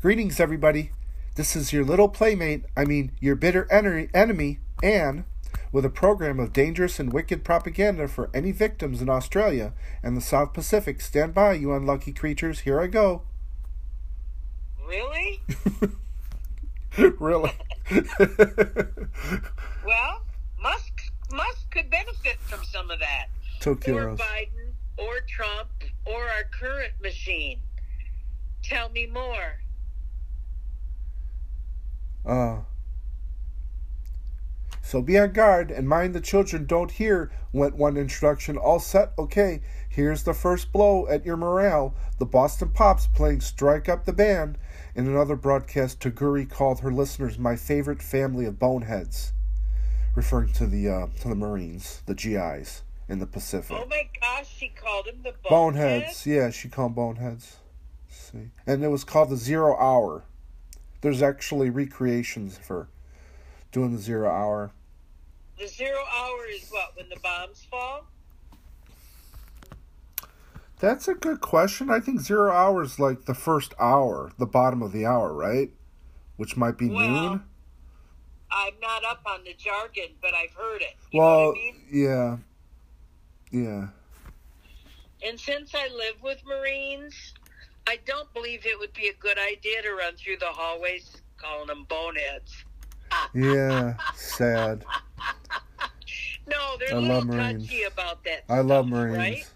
Greetings, 0.00 0.40
everybody. 0.40 0.92
This 1.34 1.54
is 1.56 1.72
your 1.72 1.84
little 1.84 2.08
playmate, 2.08 2.64
I 2.76 2.84
mean, 2.84 3.12
your 3.20 3.34
bitter 3.34 3.70
en- 3.70 4.08
enemy, 4.14 4.60
Anne, 4.82 5.24
with 5.72 5.84
a 5.84 5.90
program 5.90 6.38
of 6.38 6.52
dangerous 6.52 7.00
and 7.00 7.12
wicked 7.12 7.44
propaganda 7.44 8.06
for 8.06 8.30
any 8.32 8.52
victims 8.52 9.02
in 9.02 9.08
Australia 9.08 9.72
and 10.02 10.16
the 10.16 10.20
South 10.20 10.52
Pacific. 10.52 11.00
Stand 11.00 11.34
by, 11.34 11.54
you 11.54 11.72
unlucky 11.74 12.12
creatures. 12.12 12.60
Here 12.60 12.80
I 12.80 12.86
go. 12.86 13.22
Really? 14.86 15.42
really? 17.18 17.52
well, 19.84 20.22
Musk 20.60 21.00
Musk 21.32 21.70
could 21.70 21.90
benefit 21.90 22.38
from 22.40 22.64
some 22.64 22.90
of 22.90 23.00
that. 23.00 23.26
Tokyo 23.60 23.96
or 23.96 24.16
Biden, 24.16 24.72
or 24.96 25.20
Trump, 25.28 25.68
or 26.04 26.28
our 26.28 26.44
current 26.44 26.92
machine. 27.02 27.60
Tell 28.62 28.88
me 28.90 29.06
more. 29.06 29.60
Uh, 32.24 32.60
so 34.80 35.02
be 35.02 35.18
on 35.18 35.32
guard 35.32 35.70
and 35.70 35.88
mind 35.88 36.14
the 36.14 36.20
children 36.20 36.66
don't 36.66 36.92
hear, 36.92 37.32
went 37.52 37.76
one 37.76 37.96
introduction. 37.96 38.56
All 38.56 38.78
set? 38.78 39.12
Okay, 39.18 39.62
here's 39.88 40.22
the 40.22 40.34
first 40.34 40.72
blow 40.72 41.08
at 41.08 41.26
your 41.26 41.36
morale. 41.36 41.94
The 42.18 42.26
Boston 42.26 42.68
Pops 42.68 43.06
playing 43.08 43.40
Strike 43.40 43.88
Up 43.88 44.04
the 44.04 44.12
Band. 44.12 44.56
In 44.96 45.08
another 45.08 45.34
broadcast, 45.34 45.98
Toguri 45.98 46.48
called 46.48 46.80
her 46.80 46.92
listeners 46.92 47.36
my 47.36 47.56
favorite 47.56 48.00
family 48.00 48.44
of 48.44 48.60
boneheads, 48.60 49.32
referring 50.14 50.52
to 50.52 50.66
the 50.68 50.88
uh, 50.88 51.06
to 51.20 51.28
the 51.28 51.34
Marines, 51.34 52.02
the 52.06 52.14
GIs 52.14 52.82
in 53.08 53.18
the 53.18 53.26
Pacific. 53.26 53.76
Oh 53.76 53.86
my 53.86 54.08
gosh, 54.20 54.54
she 54.56 54.68
called 54.68 55.06
him 55.06 55.20
the 55.24 55.34
boneheads. 55.48 56.24
Yeah, 56.24 56.50
she 56.50 56.68
called 56.68 56.90
them 56.90 56.94
boneheads. 56.94 57.56
Let's 58.08 58.30
see, 58.30 58.50
and 58.68 58.84
it 58.84 58.88
was 58.88 59.02
called 59.02 59.30
the 59.30 59.36
Zero 59.36 59.76
Hour. 59.76 60.26
There's 61.00 61.22
actually 61.22 61.70
recreations 61.70 62.56
for 62.56 62.88
doing 63.72 63.96
the 63.96 64.00
Zero 64.00 64.30
Hour. 64.30 64.70
The 65.58 65.68
zero 65.68 66.00
hour 66.12 66.46
is 66.46 66.68
what 66.70 66.96
when 66.96 67.08
the 67.08 67.18
bombs 67.20 67.66
fall. 67.70 68.06
That's 70.80 71.08
a 71.08 71.14
good 71.14 71.40
question. 71.40 71.90
I 71.90 72.00
think 72.00 72.20
zero 72.20 72.52
hours 72.52 72.98
like 72.98 73.24
the 73.24 73.34
first 73.34 73.74
hour, 73.78 74.32
the 74.38 74.46
bottom 74.46 74.82
of 74.82 74.92
the 74.92 75.06
hour, 75.06 75.32
right? 75.32 75.70
Which 76.36 76.56
might 76.56 76.76
be 76.76 76.88
Well, 76.90 77.08
noon. 77.08 77.44
I'm 78.50 78.74
not 78.80 79.04
up 79.04 79.22
on 79.26 79.44
the 79.44 79.54
jargon, 79.54 80.10
but 80.20 80.34
I've 80.34 80.52
heard 80.54 80.82
it. 80.82 80.94
You 81.10 81.20
Well, 81.20 81.50
I 81.50 81.52
mean? 81.54 81.82
yeah, 81.90 82.36
yeah. 83.50 83.86
And 85.26 85.40
since 85.40 85.74
I 85.74 85.88
live 85.88 86.22
with 86.22 86.42
Marines, 86.46 87.14
I 87.86 87.98
don't 88.04 88.32
believe 88.34 88.66
it 88.66 88.78
would 88.78 88.92
be 88.92 89.08
a 89.08 89.14
good 89.14 89.38
idea 89.38 89.82
to 89.82 89.94
run 89.94 90.14
through 90.16 90.36
the 90.38 90.46
hallways 90.46 91.16
calling 91.36 91.66
them 91.68 91.84
boneheads. 91.88 92.64
Yeah, 93.32 93.94
sad. 94.14 94.84
No, 96.46 96.76
they're 96.78 96.94
I 96.94 96.98
a 96.98 97.00
little 97.00 97.16
love 97.16 97.26
Marines. 97.26 97.66
touchy 97.68 97.82
about 97.84 98.22
that. 98.24 98.44
I 98.48 98.60
love 98.60 98.86
Marines. 98.86 99.16
Right? 99.16 99.50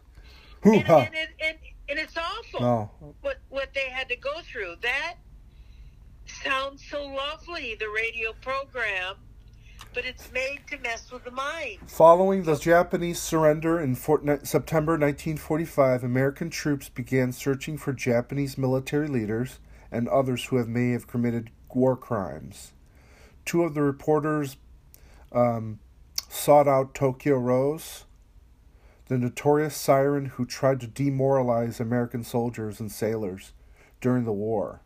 And, 0.74 0.88
and, 0.88 1.14
it, 1.14 1.28
and, 1.44 1.58
and 1.88 1.98
it's 1.98 2.16
awful 2.16 2.60
No, 2.60 2.90
what 3.22 3.38
what 3.48 3.68
they 3.74 3.88
had 3.90 4.08
to 4.08 4.16
go 4.16 4.40
through. 4.42 4.74
That 4.82 5.14
sounds 6.26 6.84
so 6.88 7.04
lovely, 7.06 7.76
the 7.78 7.88
radio 7.88 8.32
program, 8.40 9.16
but 9.94 10.04
it's 10.04 10.30
made 10.32 10.60
to 10.70 10.78
mess 10.78 11.10
with 11.10 11.24
the 11.24 11.30
mind. 11.30 11.78
Following 11.86 12.42
the 12.42 12.56
Japanese 12.56 13.20
surrender 13.20 13.80
in 13.80 13.94
Fort- 13.94 14.46
September 14.46 14.92
1945, 14.92 16.04
American 16.04 16.50
troops 16.50 16.88
began 16.88 17.32
searching 17.32 17.78
for 17.78 17.92
Japanese 17.92 18.58
military 18.58 19.08
leaders 19.08 19.58
and 19.90 20.08
others 20.08 20.46
who 20.46 20.56
have 20.56 20.68
may 20.68 20.90
have 20.90 21.06
committed 21.06 21.50
war 21.74 21.96
crimes. 21.96 22.72
Two 23.44 23.62
of 23.62 23.74
the 23.74 23.82
reporters 23.82 24.56
um, 25.32 25.78
sought 26.28 26.68
out 26.68 26.94
Tokyo 26.94 27.36
Rose, 27.36 28.04
the 29.08 29.18
notorious 29.18 29.74
siren 29.76 30.26
who 30.26 30.44
tried 30.46 30.80
to 30.80 30.86
demoralize 30.86 31.80
American 31.80 32.22
soldiers 32.22 32.78
and 32.80 32.92
sailors 32.92 33.52
during 34.00 34.24
the 34.24 34.32
war. 34.32 34.82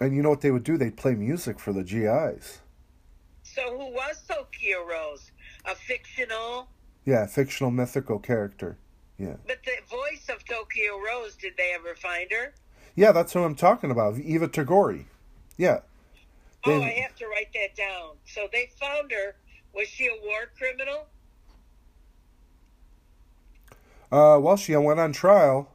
And 0.00 0.14
you 0.14 0.22
know 0.22 0.30
what 0.30 0.40
they 0.40 0.50
would 0.50 0.64
do? 0.64 0.76
They'd 0.76 0.96
play 0.96 1.14
music 1.14 1.58
for 1.60 1.72
the 1.72 1.84
GIs. 1.84 2.60
So 3.42 3.62
who 3.76 3.92
was 3.92 4.22
Tokyo 4.28 4.84
Rose? 4.88 5.30
A 5.66 5.74
fictional, 5.74 6.68
Yeah, 7.04 7.26
fictional 7.26 7.70
mythical 7.70 8.18
character. 8.18 8.78
Yeah. 9.18 9.36
but 9.46 9.58
the 9.64 9.76
voice 9.88 10.28
of 10.28 10.44
Tokyo 10.44 10.98
Rose. 10.98 11.36
Did 11.36 11.54
they 11.56 11.72
ever 11.74 11.94
find 11.94 12.30
her? 12.32 12.52
Yeah, 12.96 13.12
that's 13.12 13.32
who 13.32 13.44
I'm 13.44 13.54
talking 13.54 13.90
about. 13.92 14.18
Iva 14.18 14.48
Toguri. 14.48 15.04
Yeah. 15.56 15.80
Oh, 16.66 16.80
I 16.82 16.90
have 17.02 17.14
to 17.16 17.26
write 17.26 17.52
that 17.54 17.76
down. 17.76 18.16
So 18.26 18.48
they 18.52 18.70
found 18.80 19.12
her. 19.12 19.36
Was 19.74 19.86
she 19.88 20.06
a 20.06 20.16
war 20.24 20.50
criminal? 20.58 21.06
Uh, 24.14 24.38
well, 24.38 24.56
she 24.56 24.76
went 24.76 25.00
on 25.00 25.12
trial, 25.12 25.68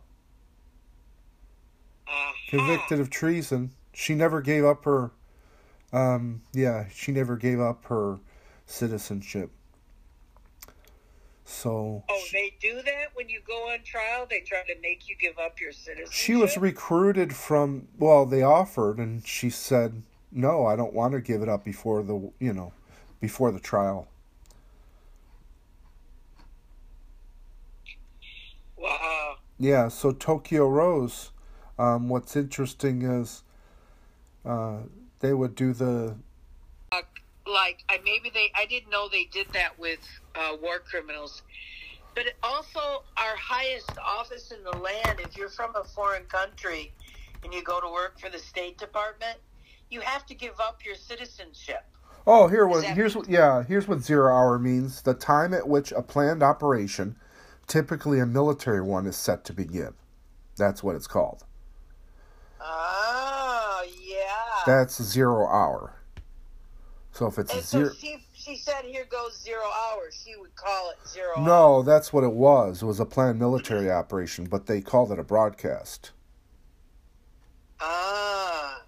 convicted 2.48 2.98
of 2.98 3.10
treason. 3.10 3.72
She 3.92 4.16
never 4.16 4.40
gave 4.40 4.64
up 4.64 4.86
her. 4.86 5.12
Um, 5.92 6.44
yeah, 6.54 6.86
she 6.94 7.12
never 7.12 7.36
gave 7.36 7.60
up 7.60 7.84
her 7.88 8.18
citizenship. 8.66 9.52
So 11.44 12.06
Oh, 12.08 12.24
they 12.32 12.54
do 12.62 12.76
that 12.76 13.08
when 13.14 13.28
you 13.28 13.42
go 13.46 13.72
on 13.72 13.80
trial. 13.84 14.26
They 14.30 14.40
try 14.40 14.62
to 14.74 14.82
make 14.82 15.10
you 15.10 15.18
give 15.20 15.38
up 15.38 15.60
your 15.60 15.74
citizenship. 15.74 16.14
she 16.14 16.36
was 16.36 16.58
recruited 16.58 17.36
from. 17.36 17.90
Well, 17.98 18.26
they 18.26 18.42
offered, 18.42 19.00
and 19.00 19.28
she 19.28 19.50
said, 19.50 20.02
"No, 20.32 20.66
I 20.66 20.78
don't 20.78 20.94
want 20.94 21.12
to 21.12 21.20
give 21.20 21.42
it 21.42 21.50
up 21.50 21.66
before 21.66 22.04
the 22.04 22.32
you 22.40 22.54
know, 22.54 22.72
before 23.20 23.52
the 23.52 23.60
trial." 23.60 24.08
wow. 28.80 29.36
Yeah, 29.60 29.90
so 29.90 30.14
Tokyo 30.14 30.70
Rose, 30.70 31.32
um, 31.78 32.08
what's 32.08 32.36
interesting 32.38 33.02
is 33.02 33.44
uh, 34.46 34.78
they 35.20 35.34
would 35.34 35.54
do 35.54 35.74
the. 35.74 36.16
Like, 37.46 37.84
I 37.90 38.00
maybe 38.06 38.30
they. 38.30 38.52
I 38.56 38.66
didn't 38.68 38.92
know 38.92 39.10
they 39.10 39.26
did 39.26 39.48
that 39.54 39.78
with 39.80 40.00
uh, 40.36 40.56
war 40.62 40.80
criminals. 40.80 41.42
But 42.16 42.26
also, 42.44 43.04
our 43.18 43.36
highest 43.36 43.92
office 43.98 44.52
in 44.52 44.64
the 44.64 44.78
land. 44.78 45.20
If 45.20 45.36
you're 45.36 45.50
from 45.50 45.76
a 45.76 45.84
foreign 45.84 46.26
country 46.26 46.94
and 47.44 47.54
you 47.54 47.64
go 47.64 47.82
to 47.82 47.88
work 47.88 48.20
for 48.20 48.30
the 48.30 48.38
State 48.38 48.78
Department, 48.78 49.38
you 49.90 50.02
have 50.02 50.26
to 50.28 50.36
give 50.36 50.60
up 50.60 50.86
your 50.86 50.96
citizenship. 50.96 51.84
Oh, 52.28 52.48
here 52.48 52.68
what 52.68 52.84
that- 52.84 52.96
here's 52.96 53.16
what 53.16 53.28
yeah 53.28 53.64
here's 53.64 53.88
what 53.88 54.02
zero 54.02 54.32
hour 54.34 54.60
means: 54.60 55.02
the 55.02 55.16
time 55.16 55.54
at 55.54 55.68
which 55.68 55.92
a 55.92 56.02
planned 56.02 56.44
operation, 56.44 57.16
typically 57.70 58.20
a 58.20 58.26
military 58.26 58.82
one, 58.82 59.06
is 59.06 59.16
set 59.16 59.46
to 59.46 59.54
begin. 59.54 59.94
That's 60.58 60.84
what 60.84 60.98
it's 60.98 61.08
called. 61.08 61.46
Oh, 62.60 63.86
yeah. 64.06 64.26
That's 64.66 65.02
zero 65.02 65.48
hour. 65.48 65.96
So 67.14 67.28
if 67.28 67.40
it's 67.40 67.52
and 67.52 67.62
a 67.62 67.64
so 67.64 67.78
zero, 67.80 67.94
she, 67.98 68.18
she 68.34 68.56
said, 68.58 68.84
"Here 68.86 69.06
goes 69.10 69.42
zero 69.42 69.64
hours." 69.64 70.22
She 70.26 70.36
would 70.38 70.56
call 70.56 70.92
it 70.92 71.08
zero. 71.08 71.40
no, 71.40 71.82
that's 71.82 72.12
what 72.14 72.24
it 72.24 72.34
was. 72.34 72.82
It 72.82 72.86
was 72.86 73.00
a 73.00 73.06
planned 73.06 73.40
military 73.40 73.90
operation, 73.90 74.46
but 74.46 74.68
they 74.68 74.82
called 74.82 75.12
it 75.12 75.20
a 75.20 75.24
broadcast. 75.24 76.12
Ah. 77.80 78.82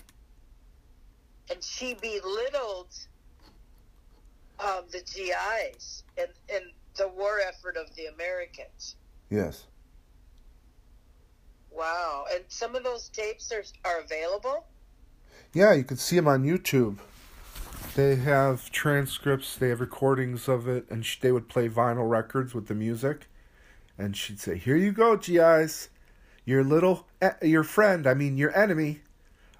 And 1.49 1.63
she 1.63 1.95
belittled 1.95 2.95
um, 4.59 4.83
the 4.91 4.99
GIs 4.99 6.03
and, 6.17 6.29
and 6.53 6.65
the 7.01 7.07
war 7.07 7.39
effort 7.47 7.77
of 7.77 7.93
the 7.95 8.05
Americans. 8.05 8.95
Yes. 9.29 9.65
Wow. 11.71 12.25
And 12.31 12.43
some 12.47 12.75
of 12.75 12.83
those 12.83 13.09
tapes 13.09 13.51
are, 13.51 13.63
are 13.85 14.01
available? 14.01 14.67
Yeah, 15.51 15.73
you 15.73 15.83
can 15.83 15.97
see 15.97 16.15
them 16.15 16.27
on 16.27 16.43
YouTube. 16.43 16.99
They 17.95 18.15
have 18.17 18.69
transcripts, 18.71 19.57
they 19.57 19.69
have 19.69 19.81
recordings 19.81 20.47
of 20.47 20.67
it, 20.67 20.85
and 20.89 21.03
sh- 21.05 21.19
they 21.19 21.31
would 21.31 21.49
play 21.49 21.67
vinyl 21.67 22.09
records 22.09 22.53
with 22.53 22.67
the 22.67 22.75
music. 22.75 23.27
And 23.97 24.15
she'd 24.15 24.39
say, 24.39 24.57
"Here 24.57 24.77
you 24.77 24.91
go, 24.91 25.17
GIs, 25.17 25.89
your 26.45 26.63
little, 26.63 27.07
your 27.41 27.63
friend, 27.63 28.07
I 28.07 28.13
mean 28.13 28.37
your 28.37 28.55
enemy. 28.55 29.01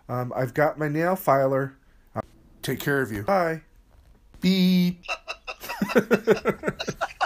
Um, 0.07 0.31
I've 0.35 0.53
got 0.53 0.79
my 0.79 0.87
nail 0.87 1.15
filer. 1.15 1.75
I'll 2.15 2.23
take 2.61 2.79
care 2.79 3.01
of 3.01 3.11
you. 3.11 3.23
Bye. 3.23 3.61
Beep." 4.39 5.03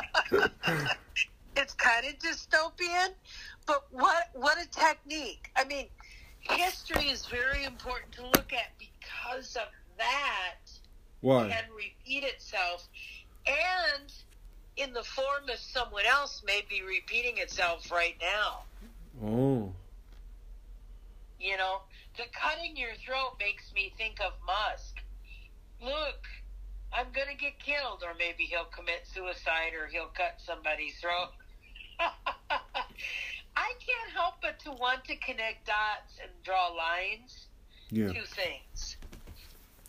It's 1.57 1.73
kind 1.73 2.05
of 2.05 2.19
dystopian, 2.19 3.13
but 3.65 3.85
what 3.91 4.29
what 4.33 4.57
a 4.61 4.67
technique. 4.69 5.49
I 5.55 5.63
mean, 5.63 5.87
history 6.41 7.05
is 7.05 7.25
very 7.27 7.63
important 7.63 8.11
to 8.13 8.23
look 8.23 8.51
at 8.51 8.71
because 8.77 9.55
of 9.55 9.67
that. 9.97 10.55
Why? 11.21 11.47
can 11.49 11.63
repeat 11.75 12.23
itself 12.23 12.87
and 13.47 14.11
in 14.77 14.93
the 14.93 15.03
form 15.03 15.49
of 15.51 15.57
someone 15.57 16.05
else 16.05 16.43
may 16.45 16.61
be 16.69 16.81
repeating 16.81 17.37
itself 17.37 17.91
right 17.91 18.15
now. 18.21 18.63
Oh. 19.23 19.73
You 21.39 21.57
know, 21.57 21.81
the 22.17 22.23
cutting 22.31 22.75
your 22.75 22.93
throat 23.05 23.35
makes 23.39 23.73
me 23.73 23.93
think 23.97 24.19
of 24.19 24.33
Musk. 24.45 25.01
Look, 25.81 26.27
I'm 26.97 27.07
going 27.13 27.27
to 27.27 27.35
get 27.35 27.59
killed, 27.59 28.03
or 28.03 28.13
maybe 28.17 28.43
he'll 28.43 28.65
commit 28.65 29.05
suicide 29.05 29.73
or 29.79 29.87
he'll 29.87 30.11
cut 30.15 30.39
somebody's 30.45 30.95
throat. 30.99 31.29
I 33.57 33.73
can't 33.79 34.11
help 34.13 34.35
but 34.41 34.59
to 34.59 34.71
want 34.71 35.03
to 35.05 35.15
connect 35.17 35.67
dots 35.67 36.19
and 36.21 36.31
draw 36.43 36.67
lines 36.69 37.47
Yeah. 37.89 38.07
to 38.07 38.21
things. 38.25 38.97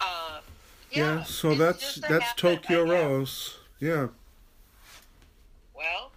Um, 0.01 0.43
Yeah, 0.91 1.23
so 1.25 1.55
that's 1.55 1.97
that's 1.97 2.35
Tokyo 2.35 2.85
Rose. 2.85 3.59
Yeah. 3.81 4.09
Well, 5.77 6.13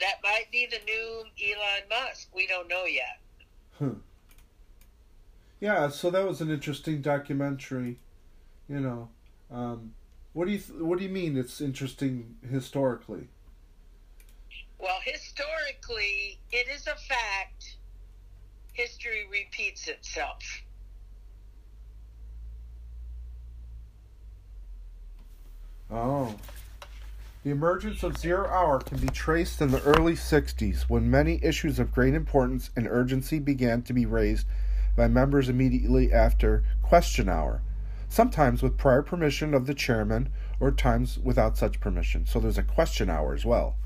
that 0.00 0.16
might 0.22 0.50
be 0.50 0.66
the 0.70 0.78
new 0.84 1.24
Elon 1.42 1.88
Musk. 1.88 2.28
We 2.34 2.46
don't 2.46 2.68
know 2.68 2.84
yet. 2.84 3.18
Hmm. 3.78 3.98
Yeah, 5.60 5.88
so 5.88 6.10
that 6.10 6.26
was 6.26 6.40
an 6.40 6.50
interesting 6.50 7.00
documentary. 7.00 7.98
You 8.68 8.80
know, 8.80 9.08
um, 9.50 9.92
what 10.34 10.46
do 10.46 10.52
you 10.52 10.58
th- 10.58 10.80
what 10.80 10.98
do 10.98 11.04
you 11.04 11.10
mean? 11.10 11.36
It's 11.38 11.60
interesting 11.60 12.36
historically. 12.50 13.28
Well, 14.78 14.98
historically, 15.02 16.38
it 16.52 16.68
is 16.68 16.86
a 16.86 16.96
fact 16.96 17.76
history 18.74 19.26
repeats 19.30 19.88
itself. 19.88 20.42
Oh. 25.90 26.34
The 27.44 27.50
emergence 27.50 28.02
of 28.02 28.18
Zero 28.18 28.48
Hour 28.48 28.80
can 28.80 28.98
be 28.98 29.08
traced 29.08 29.60
in 29.60 29.70
the 29.70 29.82
early 29.82 30.14
60s 30.14 30.82
when 30.88 31.10
many 31.10 31.38
issues 31.44 31.78
of 31.78 31.92
great 31.92 32.14
importance 32.14 32.70
and 32.74 32.88
urgency 32.88 33.38
began 33.38 33.82
to 33.82 33.92
be 33.92 34.06
raised 34.06 34.46
by 34.96 35.08
members 35.08 35.48
immediately 35.48 36.12
after 36.12 36.64
Question 36.82 37.28
Hour, 37.28 37.62
sometimes 38.14 38.62
with 38.62 38.78
prior 38.78 39.02
permission 39.02 39.54
of 39.54 39.66
the 39.66 39.74
chairman 39.74 40.28
or 40.60 40.70
times 40.70 41.18
without 41.18 41.58
such 41.58 41.80
permission. 41.80 42.24
So 42.26 42.38
there's 42.38 42.58
a 42.58 42.62
Question 42.62 43.10
Hour 43.10 43.34
as 43.34 43.44
well. 43.44 43.76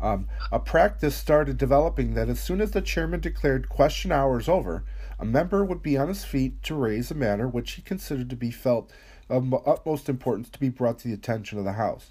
Um, 0.00 0.28
a 0.50 0.60
practice 0.60 1.16
started 1.16 1.58
developing 1.58 2.14
that 2.14 2.28
as 2.28 2.40
soon 2.40 2.60
as 2.60 2.70
the 2.70 2.80
chairman 2.80 3.20
declared 3.20 3.68
question 3.68 4.10
hours 4.10 4.48
over, 4.48 4.84
a 5.18 5.24
member 5.24 5.64
would 5.64 5.82
be 5.82 5.96
on 5.96 6.08
his 6.08 6.24
feet 6.24 6.62
to 6.64 6.74
raise 6.74 7.10
a 7.10 7.14
matter 7.14 7.46
which 7.46 7.72
he 7.72 7.82
considered 7.82 8.30
to 8.30 8.36
be 8.36 8.50
felt 8.50 8.90
of 9.28 9.52
utmost 9.66 10.08
importance 10.08 10.48
to 10.50 10.60
be 10.60 10.68
brought 10.68 10.98
to 11.00 11.08
the 11.08 11.14
attention 11.14 11.58
of 11.58 11.64
the 11.64 11.72
House. 11.72 12.10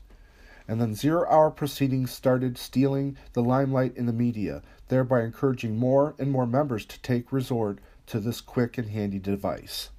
And 0.67 0.79
then 0.79 0.95
zero 0.95 1.25
hour 1.29 1.51
proceedings 1.51 2.11
started 2.11 2.57
stealing 2.57 3.17
the 3.33 3.43
limelight 3.43 3.95
in 3.97 4.05
the 4.05 4.13
media, 4.13 4.61
thereby 4.87 5.23
encouraging 5.23 5.77
more 5.77 6.15
and 6.17 6.31
more 6.31 6.47
members 6.47 6.85
to 6.85 7.01
take 7.01 7.33
resort 7.33 7.79
to 8.07 8.19
this 8.19 8.39
quick 8.39 8.77
and 8.77 8.89
handy 8.89 9.19
device. 9.19 9.89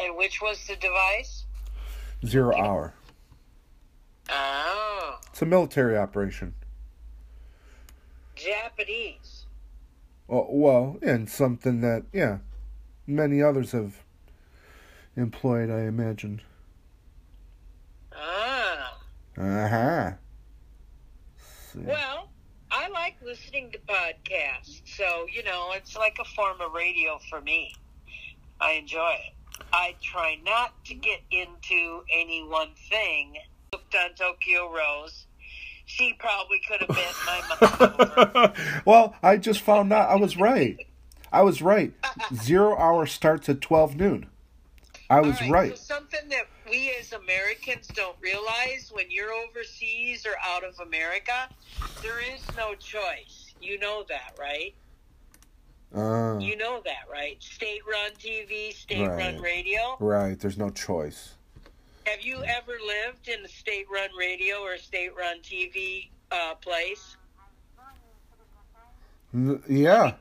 And 0.00 0.16
which 0.16 0.40
was 0.40 0.66
the 0.66 0.76
device? 0.76 1.44
Zero 2.26 2.56
hour. 2.56 2.94
Oh, 4.28 5.18
It's 5.30 5.42
a 5.42 5.46
military 5.46 5.96
operation. 5.96 6.54
Japanese. 8.36 9.44
Well, 10.28 10.46
well, 10.50 10.96
and 11.02 11.28
something 11.28 11.80
that, 11.80 12.04
yeah, 12.12 12.38
many 13.06 13.42
others 13.42 13.72
have 13.72 14.02
employed, 15.16 15.70
I 15.70 15.80
imagine. 15.82 16.40
Ah. 18.14 18.98
Uh 19.36 19.68
huh. 19.68 20.10
Well, 21.76 22.30
I 22.70 22.88
like 22.88 23.16
listening 23.24 23.72
to 23.72 23.78
podcasts, 23.80 24.82
so 24.84 25.26
you 25.32 25.42
know 25.44 25.70
it's 25.74 25.96
like 25.96 26.18
a 26.20 26.24
form 26.24 26.60
of 26.60 26.72
radio 26.72 27.18
for 27.28 27.40
me. 27.40 27.72
I 28.60 28.72
enjoy 28.72 29.14
it. 29.26 29.34
I 29.72 29.94
try 30.02 30.38
not 30.44 30.72
to 30.86 30.94
get 30.94 31.20
into 31.30 32.02
any 32.12 32.42
one 32.42 32.70
thing. 32.88 33.36
Looked 33.72 33.94
on 33.94 34.14
Tokyo 34.14 34.72
Rose. 34.72 35.26
She 35.86 36.12
probably 36.18 36.60
could 36.68 36.80
have 36.80 36.88
bent 36.88 37.16
my 37.26 38.46
over. 38.50 38.52
well, 38.84 39.16
I 39.22 39.36
just 39.36 39.60
found 39.60 39.92
out 39.92 40.08
I 40.08 40.16
was 40.16 40.36
right. 40.36 40.86
I 41.32 41.42
was 41.42 41.62
right. 41.62 41.92
Zero 42.34 42.76
hour 42.76 43.06
starts 43.06 43.48
at 43.48 43.60
12 43.60 43.96
noon. 43.96 44.26
I 45.08 45.20
was 45.20 45.40
All 45.42 45.50
right. 45.50 45.76
So 45.76 45.96
something 45.96 46.28
that 46.28 46.46
we 46.70 46.94
as 47.00 47.12
Americans 47.12 47.88
don't 47.88 48.16
realize 48.20 48.90
when 48.92 49.10
you're 49.10 49.32
overseas 49.32 50.24
or 50.24 50.34
out 50.44 50.62
of 50.62 50.78
America, 50.78 51.48
there 52.02 52.20
is 52.20 52.40
no 52.56 52.74
choice. 52.74 53.54
You 53.60 53.78
know 53.80 54.04
that, 54.08 54.36
right? 54.38 54.74
Uh, 55.94 56.38
You 56.38 56.56
know 56.56 56.80
that, 56.84 57.10
right? 57.10 57.42
State 57.42 57.80
run 57.90 58.12
TV, 58.12 58.72
state 58.72 59.08
run 59.08 59.40
radio. 59.40 59.96
right, 59.98 60.38
there's 60.38 60.58
no 60.58 60.70
choice. 60.70 61.34
Have 62.06 62.22
you 62.22 62.42
ever 62.44 62.72
lived 62.86 63.28
in 63.28 63.44
a 63.44 63.48
state 63.48 63.86
run 63.92 64.10
radio 64.18 64.56
or 64.58 64.76
state 64.78 65.10
run 65.16 65.40
TV 65.42 66.10
uh, 66.30 66.54
place? 66.56 67.16
N- 69.34 69.62
Yeah, 69.68 70.12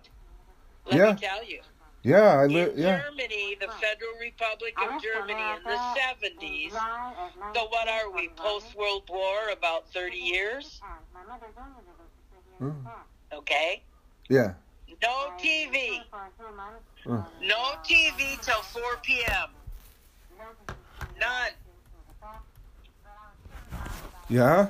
Let 0.86 0.96
Yeah. 0.98 1.14
me 1.14 1.20
tell 1.20 1.44
you. 1.44 1.62
yeah, 2.04 2.40
I 2.40 2.46
In 2.46 2.54
live. 2.54 2.78
Yeah, 2.78 3.02
Germany, 3.04 3.56
the 3.60 3.68
Federal 3.68 4.14
Republic 4.20 4.76
of 4.82 5.02
Germany 5.02 5.42
in 5.58 5.64
the 5.64 5.78
70s, 5.96 6.74
so 7.54 7.66
what 7.68 7.88
are 7.88 8.10
we, 8.12 8.30
post 8.30 8.76
World 8.76 9.08
War, 9.10 9.50
about 9.52 9.88
30 9.94 10.18
years? 10.18 10.82
Mm. 12.60 12.86
Okay? 13.34 13.84
yeah. 14.30 14.54
No 15.02 15.32
TV. 15.40 16.02
Mm. 17.06 17.26
No 17.44 17.76
TV 17.86 18.42
till 18.42 18.62
4 18.62 18.82
p.m. 19.04 19.50
None. 21.20 21.52
Yeah? 24.30 24.70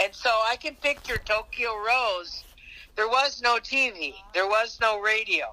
And 0.00 0.14
so 0.14 0.30
I 0.30 0.56
can 0.56 0.74
picture 0.76 1.16
Tokyo 1.18 1.70
Rose. 1.76 2.44
There 2.96 3.08
was 3.08 3.42
no 3.42 3.56
TV. 3.56 4.14
There 4.32 4.46
was 4.46 4.78
no 4.80 5.00
radio. 5.00 5.46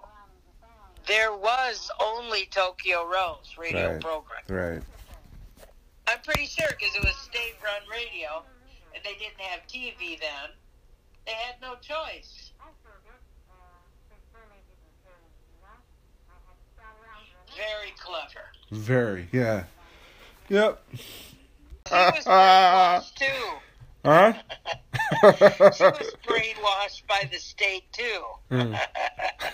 There 1.07 1.33
was 1.35 1.89
only 1.99 2.45
Tokyo 2.51 3.05
Rose 3.07 3.55
radio 3.57 3.93
Right. 3.93 4.01
program. 4.01 4.41
Right. 4.47 4.81
I'm 6.07 6.19
pretty 6.23 6.45
sure 6.45 6.67
because 6.69 6.95
it 6.95 7.03
was 7.03 7.15
state-run 7.17 7.81
radio, 7.89 8.43
and 8.93 9.03
they 9.03 9.13
didn't 9.13 9.39
have 9.39 9.65
TV 9.67 10.19
then. 10.19 10.49
They 11.25 11.33
had 11.33 11.55
no 11.61 11.75
choice. 11.75 12.50
Very 17.61 17.93
clever. 17.99 18.45
Very, 18.71 19.27
yeah. 19.31 19.63
Yep. 20.49 20.83
She 20.95 21.93
was 21.93 22.25
brainwashed 22.25 23.15
too. 23.15 23.25
Huh? 24.03 24.33
She 25.75 25.83
was 25.83 26.15
brainwashed 26.27 27.05
by 27.07 27.29
the 27.31 27.37
state 27.37 27.83
too. 27.93 28.23
Mm. 28.49 28.79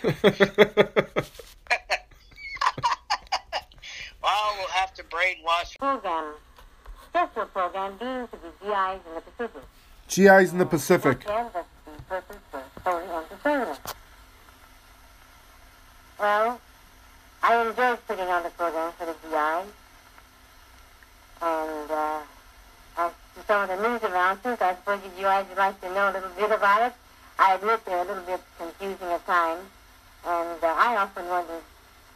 Well, 4.23 4.55
we'll 4.57 4.67
have 4.69 4.93
to 4.95 5.03
brainwash. 5.03 5.77
program, 5.77 6.33
special 7.09 7.45
program 7.45 7.97
deemed 7.97 8.29
to 8.31 8.37
be 8.37 8.47
GIs 8.61 8.99
in 9.07 9.15
the 9.15 9.21
Pacific. 9.21 9.63
GIs 10.09 10.51
in 10.51 10.57
the 10.57 10.65
Pacific. 10.65 11.23
Again, 11.23 11.49
that's 11.53 11.67
the 11.85 12.01
purpose 12.03 12.37
for 12.51 12.63
solely 12.83 13.05
entertainment. 13.05 13.79
Well, 16.19 16.59
I 17.47 17.65
enjoy 17.65 17.95
putting 18.07 18.27
on 18.27 18.43
the 18.43 18.49
program 18.49 18.91
for 18.97 19.05
the 19.05 19.15
VI. 19.29 19.63
And 21.41 21.91
uh, 21.91 22.19
as 22.97 23.11
to 23.35 23.43
some 23.47 23.61
of 23.61 23.69
the 23.69 23.87
news 23.87 24.03
announcements, 24.03 24.61
I 24.61 24.75
suppose 24.75 24.99
you 25.05 25.11
GIs 25.21 25.47
would 25.49 25.57
like 25.57 25.79
to 25.81 25.87
know 25.93 26.09
a 26.09 26.13
little 26.13 26.29
bit 26.37 26.51
about 26.51 26.81
it. 26.87 26.93
I 27.39 27.55
admit 27.55 27.85
they're 27.85 27.99
a 28.03 28.07
little 28.07 28.23
bit 28.23 28.41
confusing 28.57 29.07
at 29.07 29.25
times. 29.25 29.61
And 30.25 30.61
uh, 30.61 30.67
I 30.67 30.97
often 30.97 31.25
wonder 31.29 31.53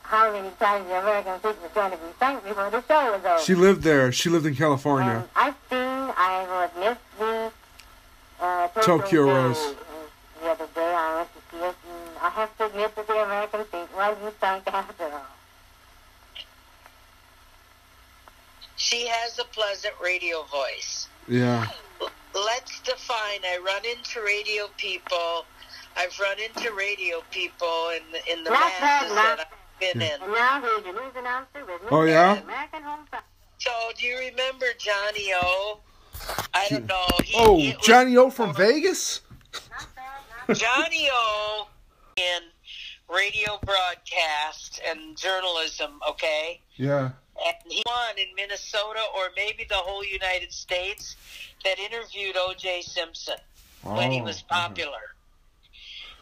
how 0.04 0.34
many 0.34 0.50
times 0.60 0.88
the 0.90 1.00
American 1.00 1.36
people 1.36 1.64
are 1.64 1.70
going 1.76 1.92
to 1.92 1.98
be 1.98 2.12
thanked 2.20 2.44
before 2.46 2.70
the 2.70 2.84
show 2.86 3.14
is 3.14 3.24
over. 3.24 3.40
She 3.42 3.56
lived 3.56 3.84
there. 3.84 4.12
She 4.12 4.28
lived 4.30 4.46
in 4.46 4.56
California. 4.56 5.24
Um, 5.24 5.30
I've 5.36 5.56
seen, 5.70 5.80
I 5.80 6.46
will 6.50 6.84
admit, 6.84 6.98
the 7.20 7.52
uh, 8.42 8.68
Tokyo 8.82 9.28
Show, 9.28 9.34
Rose. 9.34 9.58
uh, 9.58 9.74
The 10.42 10.48
other 10.50 10.68
day 10.76 10.94
I 10.94 11.16
went 11.16 11.30
to 11.34 11.40
see 11.52 11.64
it, 11.64 11.76
and 12.32 12.38
I 12.38 12.42
have 12.42 12.58
to 12.58 12.66
admit 12.66 12.96
that 12.96 13.08
the 13.08 13.24
American 13.24 13.64
people 13.66 13.88
wasn't 13.96 14.36
thanked 14.40 14.68
after 14.68 15.04
all. 15.06 15.22
She 18.78 19.08
has 19.08 19.38
a 19.40 19.44
pleasant 19.46 19.94
radio 20.04 20.44
voice. 20.44 21.08
Yeah. 21.28 21.68
Let's 22.34 22.80
define. 22.82 23.42
I 23.46 23.60
run 23.64 23.82
into 23.86 24.22
radio 24.26 24.68
people. 24.78 25.46
I've 25.98 26.18
run 26.20 26.38
into 26.40 26.72
radio 26.74 27.22
people 27.32 27.92
in 27.96 28.02
the, 28.12 28.34
in 28.34 28.44
the 28.44 28.50
Not 28.50 28.72
bad, 28.80 28.82
masses 28.82 29.16
not- 29.16 29.38
that 29.38 29.48
I've 29.52 29.80
been 29.94 30.02
in. 30.02 30.22
And 30.22 30.32
now 30.34 30.62
here's 30.62 30.86
your 30.86 30.94
news 30.94 31.14
announcer 31.18 31.66
with 31.66 31.82
Oh, 31.92 32.04
yeah? 32.04 32.40
American 32.42 32.84
Home 32.84 33.06
So, 33.60 33.72
do 33.98 34.08
you 34.08 34.18
remember 34.18 34.66
Johnny 34.80 35.34
O? 35.44 35.80
I 36.54 36.68
don't 36.70 36.86
know. 36.88 37.06
He, 37.24 37.34
Oh, 37.38 37.60
it 37.60 37.82
Johnny 37.82 38.16
O 38.18 38.30
from 38.30 38.56
Vegas? 38.56 39.22
Not 39.54 39.86
bad, 39.96 40.04
not 40.48 40.58
Johnny 40.58 41.10
O 41.12 41.68
in 42.22 42.44
radio 43.10 43.60
broadcast 43.66 44.82
and 44.88 45.18
journalism, 45.18 46.00
okay? 46.10 46.62
Yeah. 46.76 47.12
And 47.46 47.56
he 47.70 47.84
won 47.86 48.18
in 48.18 48.28
Minnesota 48.36 49.02
or 49.18 49.30
maybe 49.36 49.66
the 49.68 49.76
whole 49.76 50.04
United 50.06 50.52
States 50.54 51.16
that 51.64 51.80
interviewed 51.80 52.36
O.J. 52.38 52.82
Simpson 52.84 53.38
when 53.84 54.12
he 54.12 54.22
Oh, 54.22 54.24
was 54.26 54.44
mhm. 54.44 54.48
popular. 54.50 55.16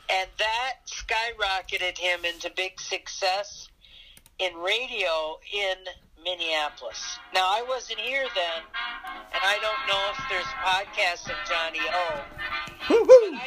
And 0.10 0.30
that 0.40 0.74
skyrocketed 0.88 1.98
him 1.98 2.26
into 2.26 2.50
big 2.56 2.80
success 2.80 3.68
in 4.40 4.56
radio 4.56 5.40
in 5.54 5.78
Minneapolis. 6.24 7.20
Now, 7.34 7.46
I 7.48 7.62
wasn't 7.68 8.00
here 8.00 8.26
then, 8.34 8.62
and 9.34 9.42
I 9.44 9.58
don't 9.62 9.88
know 9.88 10.04
if 10.12 10.20
there's 10.30 10.52
podcasts 10.66 11.30
of 11.30 11.38
Johnny 11.48 11.80
O. 11.80 12.24
Woo-hoo. 12.90 13.40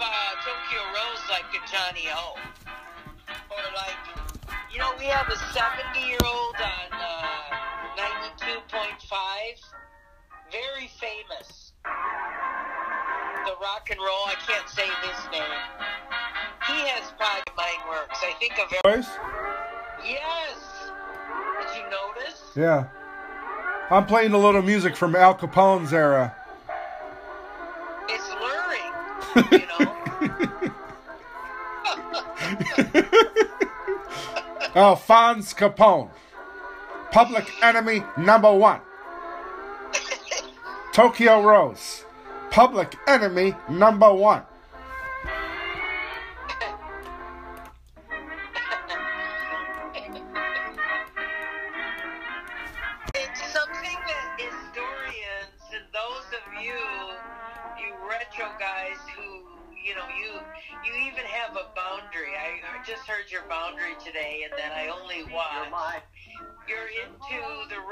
I 0.00 0.04
think 0.04 0.06
of 0.06 0.06
uh, 0.06 0.34
Tokyo 0.44 0.82
Rose 0.94 1.24
like 1.30 1.48
a 1.54 1.60
Johnny 1.70 2.08
O. 2.14 2.36
Or 3.50 3.62
like, 3.74 3.96
you 4.72 4.78
know, 4.78 4.92
we 4.98 5.06
have 5.06 5.28
a 5.28 5.36
70 5.36 6.00
year 6.06 6.18
old 6.24 6.54
on 6.56 6.92
uh, 6.92 7.58
92.5, 7.96 8.78
very 10.52 10.88
famous. 11.00 11.72
The 13.44 13.54
rock 13.60 13.88
and 13.90 13.98
roll, 13.98 14.26
I 14.26 14.34
can't 14.46 14.68
say 14.68 14.86
his 14.86 15.32
name. 15.32 15.42
He 16.66 16.88
has 16.88 17.12
Pod 17.18 17.42
Mind 17.56 17.82
Works. 17.88 18.20
I 18.22 18.34
think 18.38 18.58
of 18.58 18.68
Boys? 18.84 19.08
Yes. 20.04 20.90
Did 21.60 21.76
you 21.76 21.90
notice? 21.90 22.42
Yeah. 22.54 22.88
I'm 23.90 24.06
playing 24.06 24.32
a 24.32 24.38
little 24.38 24.62
music 24.62 24.96
from 24.96 25.16
Al 25.16 25.34
Capone's 25.34 25.92
era. 25.92 26.34
It's 28.08 28.28
luring, 28.30 29.62
know. 32.94 33.02
Oh, 34.74 34.94
Capone. 35.54 36.10
Public 37.10 37.50
enemy 37.62 38.04
number 38.18 38.52
one. 38.54 38.80
Tokyo 40.92 41.42
Rose. 41.42 42.04
Public 42.50 42.94
enemy 43.08 43.54
number 43.68 44.12
one. 44.12 44.42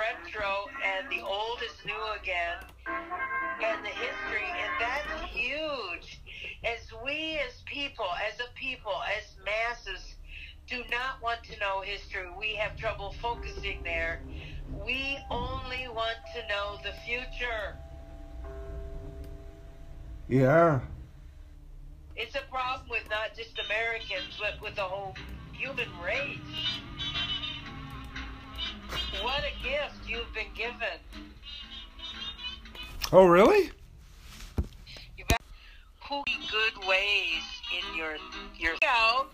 Retro 0.07 0.67
and 0.85 1.11
the 1.11 1.25
old 1.25 1.59
is 1.63 1.85
new 1.85 1.93
again, 2.21 2.59
and 2.87 3.85
the 3.85 3.89
history, 3.89 4.47
and 4.47 4.73
that's 4.81 5.31
huge. 5.31 6.21
As 6.65 6.81
we, 7.05 7.39
as 7.47 7.63
people, 7.65 8.07
as 8.27 8.39
a 8.41 8.53
people, 8.55 8.95
as 9.17 9.25
masses, 9.45 10.15
do 10.69 10.79
not 10.91 11.23
want 11.23 11.43
to 11.45 11.59
know 11.59 11.81
history. 11.81 12.27
We 12.39 12.55
have 12.57 12.77
trouble 12.77 13.15
focusing 13.23 13.83
there. 13.85 14.21
We 14.85 15.19
only 15.31 15.89
want 15.89 16.19
to 16.35 16.41
know 16.49 16.79
the 16.83 16.93
future. 17.05 17.77
Yeah. 20.29 20.81
It's 22.17 22.35
a 22.35 22.43
problem 22.51 22.89
with 22.91 23.09
not 23.11 23.37
just 23.37 23.61
Americans, 23.65 24.39
but 24.41 24.61
with 24.61 24.75
the 24.75 24.83
whole 24.83 25.15
human 25.53 25.89
race. 26.05 26.39
What 29.23 29.41
a 29.41 29.63
gift 29.63 29.95
you've 30.09 30.33
been 30.35 30.53
given. 30.55 30.99
Oh, 33.13 33.27
really? 33.27 33.71
You've 35.17 35.29
got 35.29 35.41
good 36.09 36.87
ways 36.87 37.43
in 37.73 37.97
your 37.97 38.17
your 38.59 38.75
out. 38.87 39.29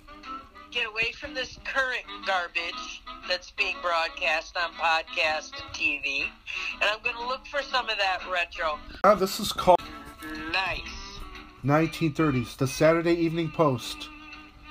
Get 0.70 0.86
away 0.86 1.12
from 1.12 1.34
this 1.34 1.58
current 1.64 2.04
garbage 2.26 3.02
that's 3.28 3.50
being 3.50 3.76
broadcast 3.82 4.56
on 4.56 4.72
podcast 4.72 5.52
and 5.52 5.74
TV, 5.74 6.22
and 6.80 6.84
I'm 6.84 7.02
going 7.02 7.16
to 7.16 7.26
look 7.26 7.46
for 7.46 7.62
some 7.62 7.90
of 7.90 7.98
that 7.98 8.20
retro. 8.32 8.78
Ah, 9.04 9.14
this 9.14 9.38
is 9.38 9.52
called 9.52 9.78
Nice. 10.50 10.80
1930s, 11.62 12.56
the 12.56 12.66
Saturday 12.66 13.12
Evening 13.14 13.50
Post. 13.50 14.08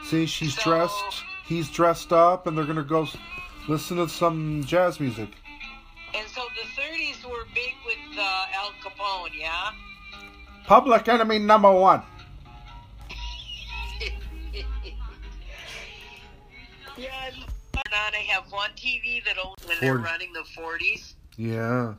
See, 0.06 0.26
she's 0.26 0.56
So- 0.56 0.64
dressed, 0.64 1.24
he's 1.46 1.70
dressed 1.70 2.12
up, 2.12 2.48
and 2.48 2.58
they're 2.58 2.66
gonna 2.66 2.82
go 2.84 3.04
s- 3.04 3.16
listen 3.68 3.98
to 3.98 4.08
some 4.10 4.64
jazz 4.66 5.00
music. 5.00 5.30
And 6.16 6.28
so 6.28 6.42
the 6.56 6.82
30s 6.82 7.24
were 7.30 7.46
big 7.54 7.74
with 7.86 8.18
uh, 8.18 8.46
Al 8.56 8.72
Capone, 8.84 9.30
yeah? 9.38 9.72
Public 10.66 11.08
enemy 11.08 11.40
number 11.40 11.72
one. 11.72 12.02
yeah. 16.98 17.16
I'm- 17.24 17.46
I 17.94 18.24
have 18.28 18.52
one 18.52 18.70
TV 18.76 19.24
that 19.26 19.38
only 19.38 19.56
when 19.66 19.78
they're 19.82 19.98
running 19.98 20.32
the 20.34 20.44
40s. 20.56 21.14
Yeah. 21.38 21.94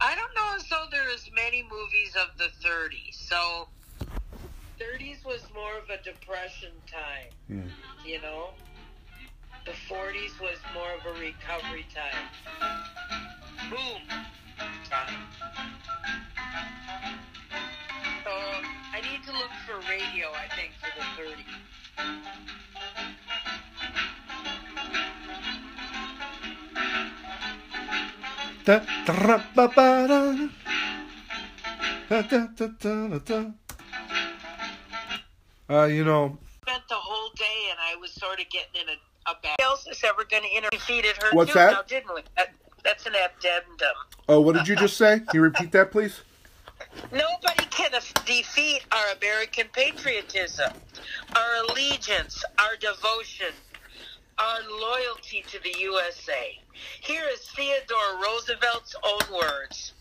I 0.00 0.14
don't 0.14 0.34
know 0.34 0.54
as 0.56 0.68
though 0.68 0.86
there 0.90 1.08
is 1.10 1.30
many 1.34 1.62
movies 1.62 2.16
of 2.16 2.36
the 2.38 2.48
30s. 2.66 3.14
So 3.14 3.68
30s 4.80 5.24
was 5.24 5.42
more 5.54 5.76
of 5.78 5.88
a 5.90 6.02
depression 6.02 6.72
time, 6.90 7.30
Yeah. 7.48 7.70
you 8.10 8.20
know. 8.22 8.50
The 9.64 9.72
40s 9.72 10.40
was 10.40 10.58
more 10.74 10.92
of 10.94 11.04
a 11.06 11.12
recovery 11.20 11.86
time. 11.94 12.28
Boom 13.70 14.02
time. 14.88 15.22
So 18.24 18.30
I 18.30 19.00
need 19.02 19.22
to 19.24 19.32
look 19.32 19.50
for 19.66 19.78
radio. 19.88 20.28
I 20.32 20.48
think 20.56 20.72
for 20.80 20.90
the 20.96 21.04
30s. 21.22 21.60
Da, 28.64 28.80
da, 29.06 29.42
ba, 29.54 29.68
ba, 29.68 30.06
da. 30.08 30.48
Da, 32.08 32.22
da, 32.22 32.46
da, 32.56 32.66
da, 32.66 33.08
da, 33.08 33.18
da. 33.18 33.50
Uh, 35.70 35.86
you 35.86 36.04
know, 36.04 36.36
Spent 36.62 36.82
the 36.88 36.94
whole 36.94 37.30
day, 37.36 37.68
and 37.70 37.78
I 37.80 37.96
was 38.00 38.12
sort 38.12 38.40
of 38.40 38.48
getting 38.50 38.82
in 38.82 38.88
a, 38.88 38.96
a 39.30 39.42
bad. 39.42 39.56
Who 39.58 39.64
else 39.64 39.86
is 39.86 40.02
ever 40.04 40.24
going 40.24 40.42
to? 40.42 40.70
Defeated 40.70 41.16
her 41.22 41.30
What's 41.32 41.52
too, 41.52 41.58
that? 41.58 41.72
now, 41.72 41.82
didn't 41.82 42.14
we? 42.14 42.22
That, 42.36 42.48
that's 42.84 43.06
an 43.06 43.12
addendum. 43.14 43.96
oh, 44.28 44.40
what 44.40 44.56
did 44.56 44.68
you 44.68 44.76
just 44.76 44.96
say? 44.96 45.20
Can 45.20 45.28
you 45.34 45.42
repeat 45.42 45.72
that, 45.72 45.90
please? 45.90 46.20
Nobody 47.12 47.64
can 47.70 47.92
defeat 48.24 48.82
our 48.92 49.16
American 49.16 49.66
patriotism, 49.72 50.72
our 51.36 51.64
allegiance, 51.64 52.42
our 52.58 52.76
devotion, 52.80 53.54
our 54.38 54.58
loyalty 54.80 55.44
to 55.48 55.62
the 55.62 55.74
USA. 55.80 56.58
Here 57.00 57.24
is 57.30 57.40
Theodore 57.50 58.20
Roosevelt's 58.22 58.96
own 59.04 59.36
words 59.36 59.92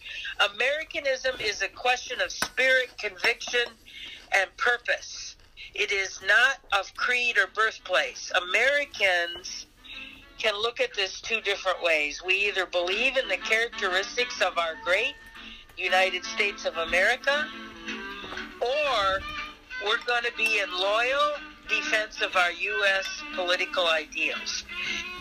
Americanism 0.55 1.35
is 1.39 1.61
a 1.61 1.67
question 1.67 2.21
of 2.21 2.31
spirit, 2.31 2.97
conviction, 2.97 3.65
and 4.31 4.55
purpose. 4.57 5.28
It 5.73 5.91
is 5.91 6.19
not 6.25 6.57
of 6.71 6.93
creed 6.95 7.37
or 7.37 7.47
birthplace. 7.47 8.31
Americans 8.49 9.67
can 10.37 10.55
look 10.55 10.79
at 10.79 10.93
this 10.93 11.21
two 11.21 11.41
different 11.41 11.83
ways. 11.83 12.21
We 12.25 12.47
either 12.47 12.65
believe 12.65 13.17
in 13.17 13.27
the 13.27 13.37
characteristics 13.37 14.41
of 14.41 14.57
our 14.57 14.75
great 14.83 15.13
United 15.77 16.25
States 16.25 16.65
of 16.65 16.77
America, 16.77 17.47
or 18.61 19.19
we're 19.85 20.03
going 20.05 20.23
to 20.23 20.33
be 20.37 20.59
in 20.59 20.71
loyal 20.71 21.33
defense 21.69 22.21
of 22.21 22.35
our 22.35 22.51
U.S. 22.51 23.05
political 23.35 23.87
ideals. 23.87 24.63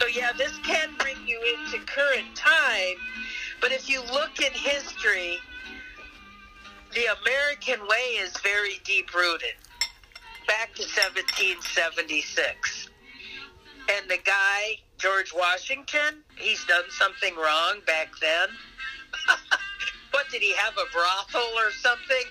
So, 0.01 0.07
yeah, 0.07 0.30
this 0.36 0.57
can 0.59 0.95
bring 0.99 1.16
you 1.26 1.41
into 1.59 1.84
current 1.84 2.34
time, 2.34 2.97
but 3.61 3.70
if 3.70 3.89
you 3.89 4.01
look 4.12 4.41
in 4.41 4.53
history, 4.53 5.39
the 6.95 7.07
American 7.22 7.86
way 7.86 8.16
is 8.18 8.32
very 8.39 8.80
deep 8.84 9.14
rooted. 9.14 9.55
Back 10.49 10.74
to 10.76 10.82
1776. 10.82 12.88
And 13.90 14.11
the 14.11 14.18
guy, 14.24 14.78
George 14.96 15.32
Washington, 15.34 16.24
he's 16.36 16.64
done 16.64 16.84
something 16.90 17.36
wrong 17.36 17.80
back 17.86 18.09
then. 18.20 18.49
what 20.11 20.28
did 20.30 20.42
he 20.42 20.55
have 20.55 20.72
a 20.72 20.92
brothel 20.92 21.49
or 21.57 21.70
something? 21.70 22.24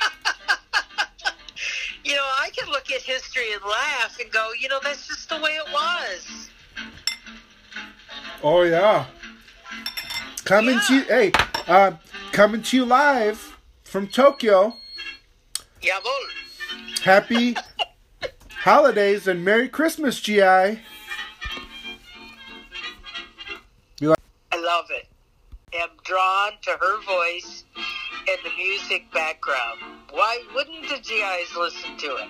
you 2.04 2.14
know, 2.14 2.26
I 2.40 2.50
can 2.56 2.70
look 2.70 2.92
at 2.92 3.02
history 3.02 3.52
and 3.52 3.62
laugh 3.64 4.18
and 4.20 4.30
go, 4.30 4.52
you 4.58 4.68
know, 4.68 4.78
that's 4.82 5.08
just 5.08 5.28
the 5.28 5.40
way 5.40 5.50
it 5.50 5.72
was. 5.72 6.50
Oh 8.42 8.62
yeah. 8.62 9.06
Coming 10.44 10.78
to 10.86 10.94
you, 10.94 11.02
hey, 11.02 11.32
uh, 11.66 11.92
coming 12.30 12.62
to 12.62 12.76
you 12.76 12.84
live 12.84 13.58
from 13.82 14.06
Tokyo. 14.06 14.76
Jawohl. 15.82 16.47
Happy 17.00 17.56
holidays 18.62 19.26
and 19.28 19.44
Merry 19.44 19.68
Christmas, 19.68 20.20
GI. 20.20 20.42
I 20.42 20.78
love 24.56 24.86
it. 24.90 25.06
Am 25.74 25.88
drawn 26.04 26.52
to 26.62 26.70
her 26.70 27.02
voice 27.02 27.64
and 27.76 28.38
the 28.44 28.50
music 28.56 29.10
background. 29.12 29.80
Why 30.10 30.42
wouldn't 30.54 30.88
the 30.88 30.96
GIs 30.96 31.56
listen 31.56 31.96
to 31.98 32.06
it? 32.16 32.28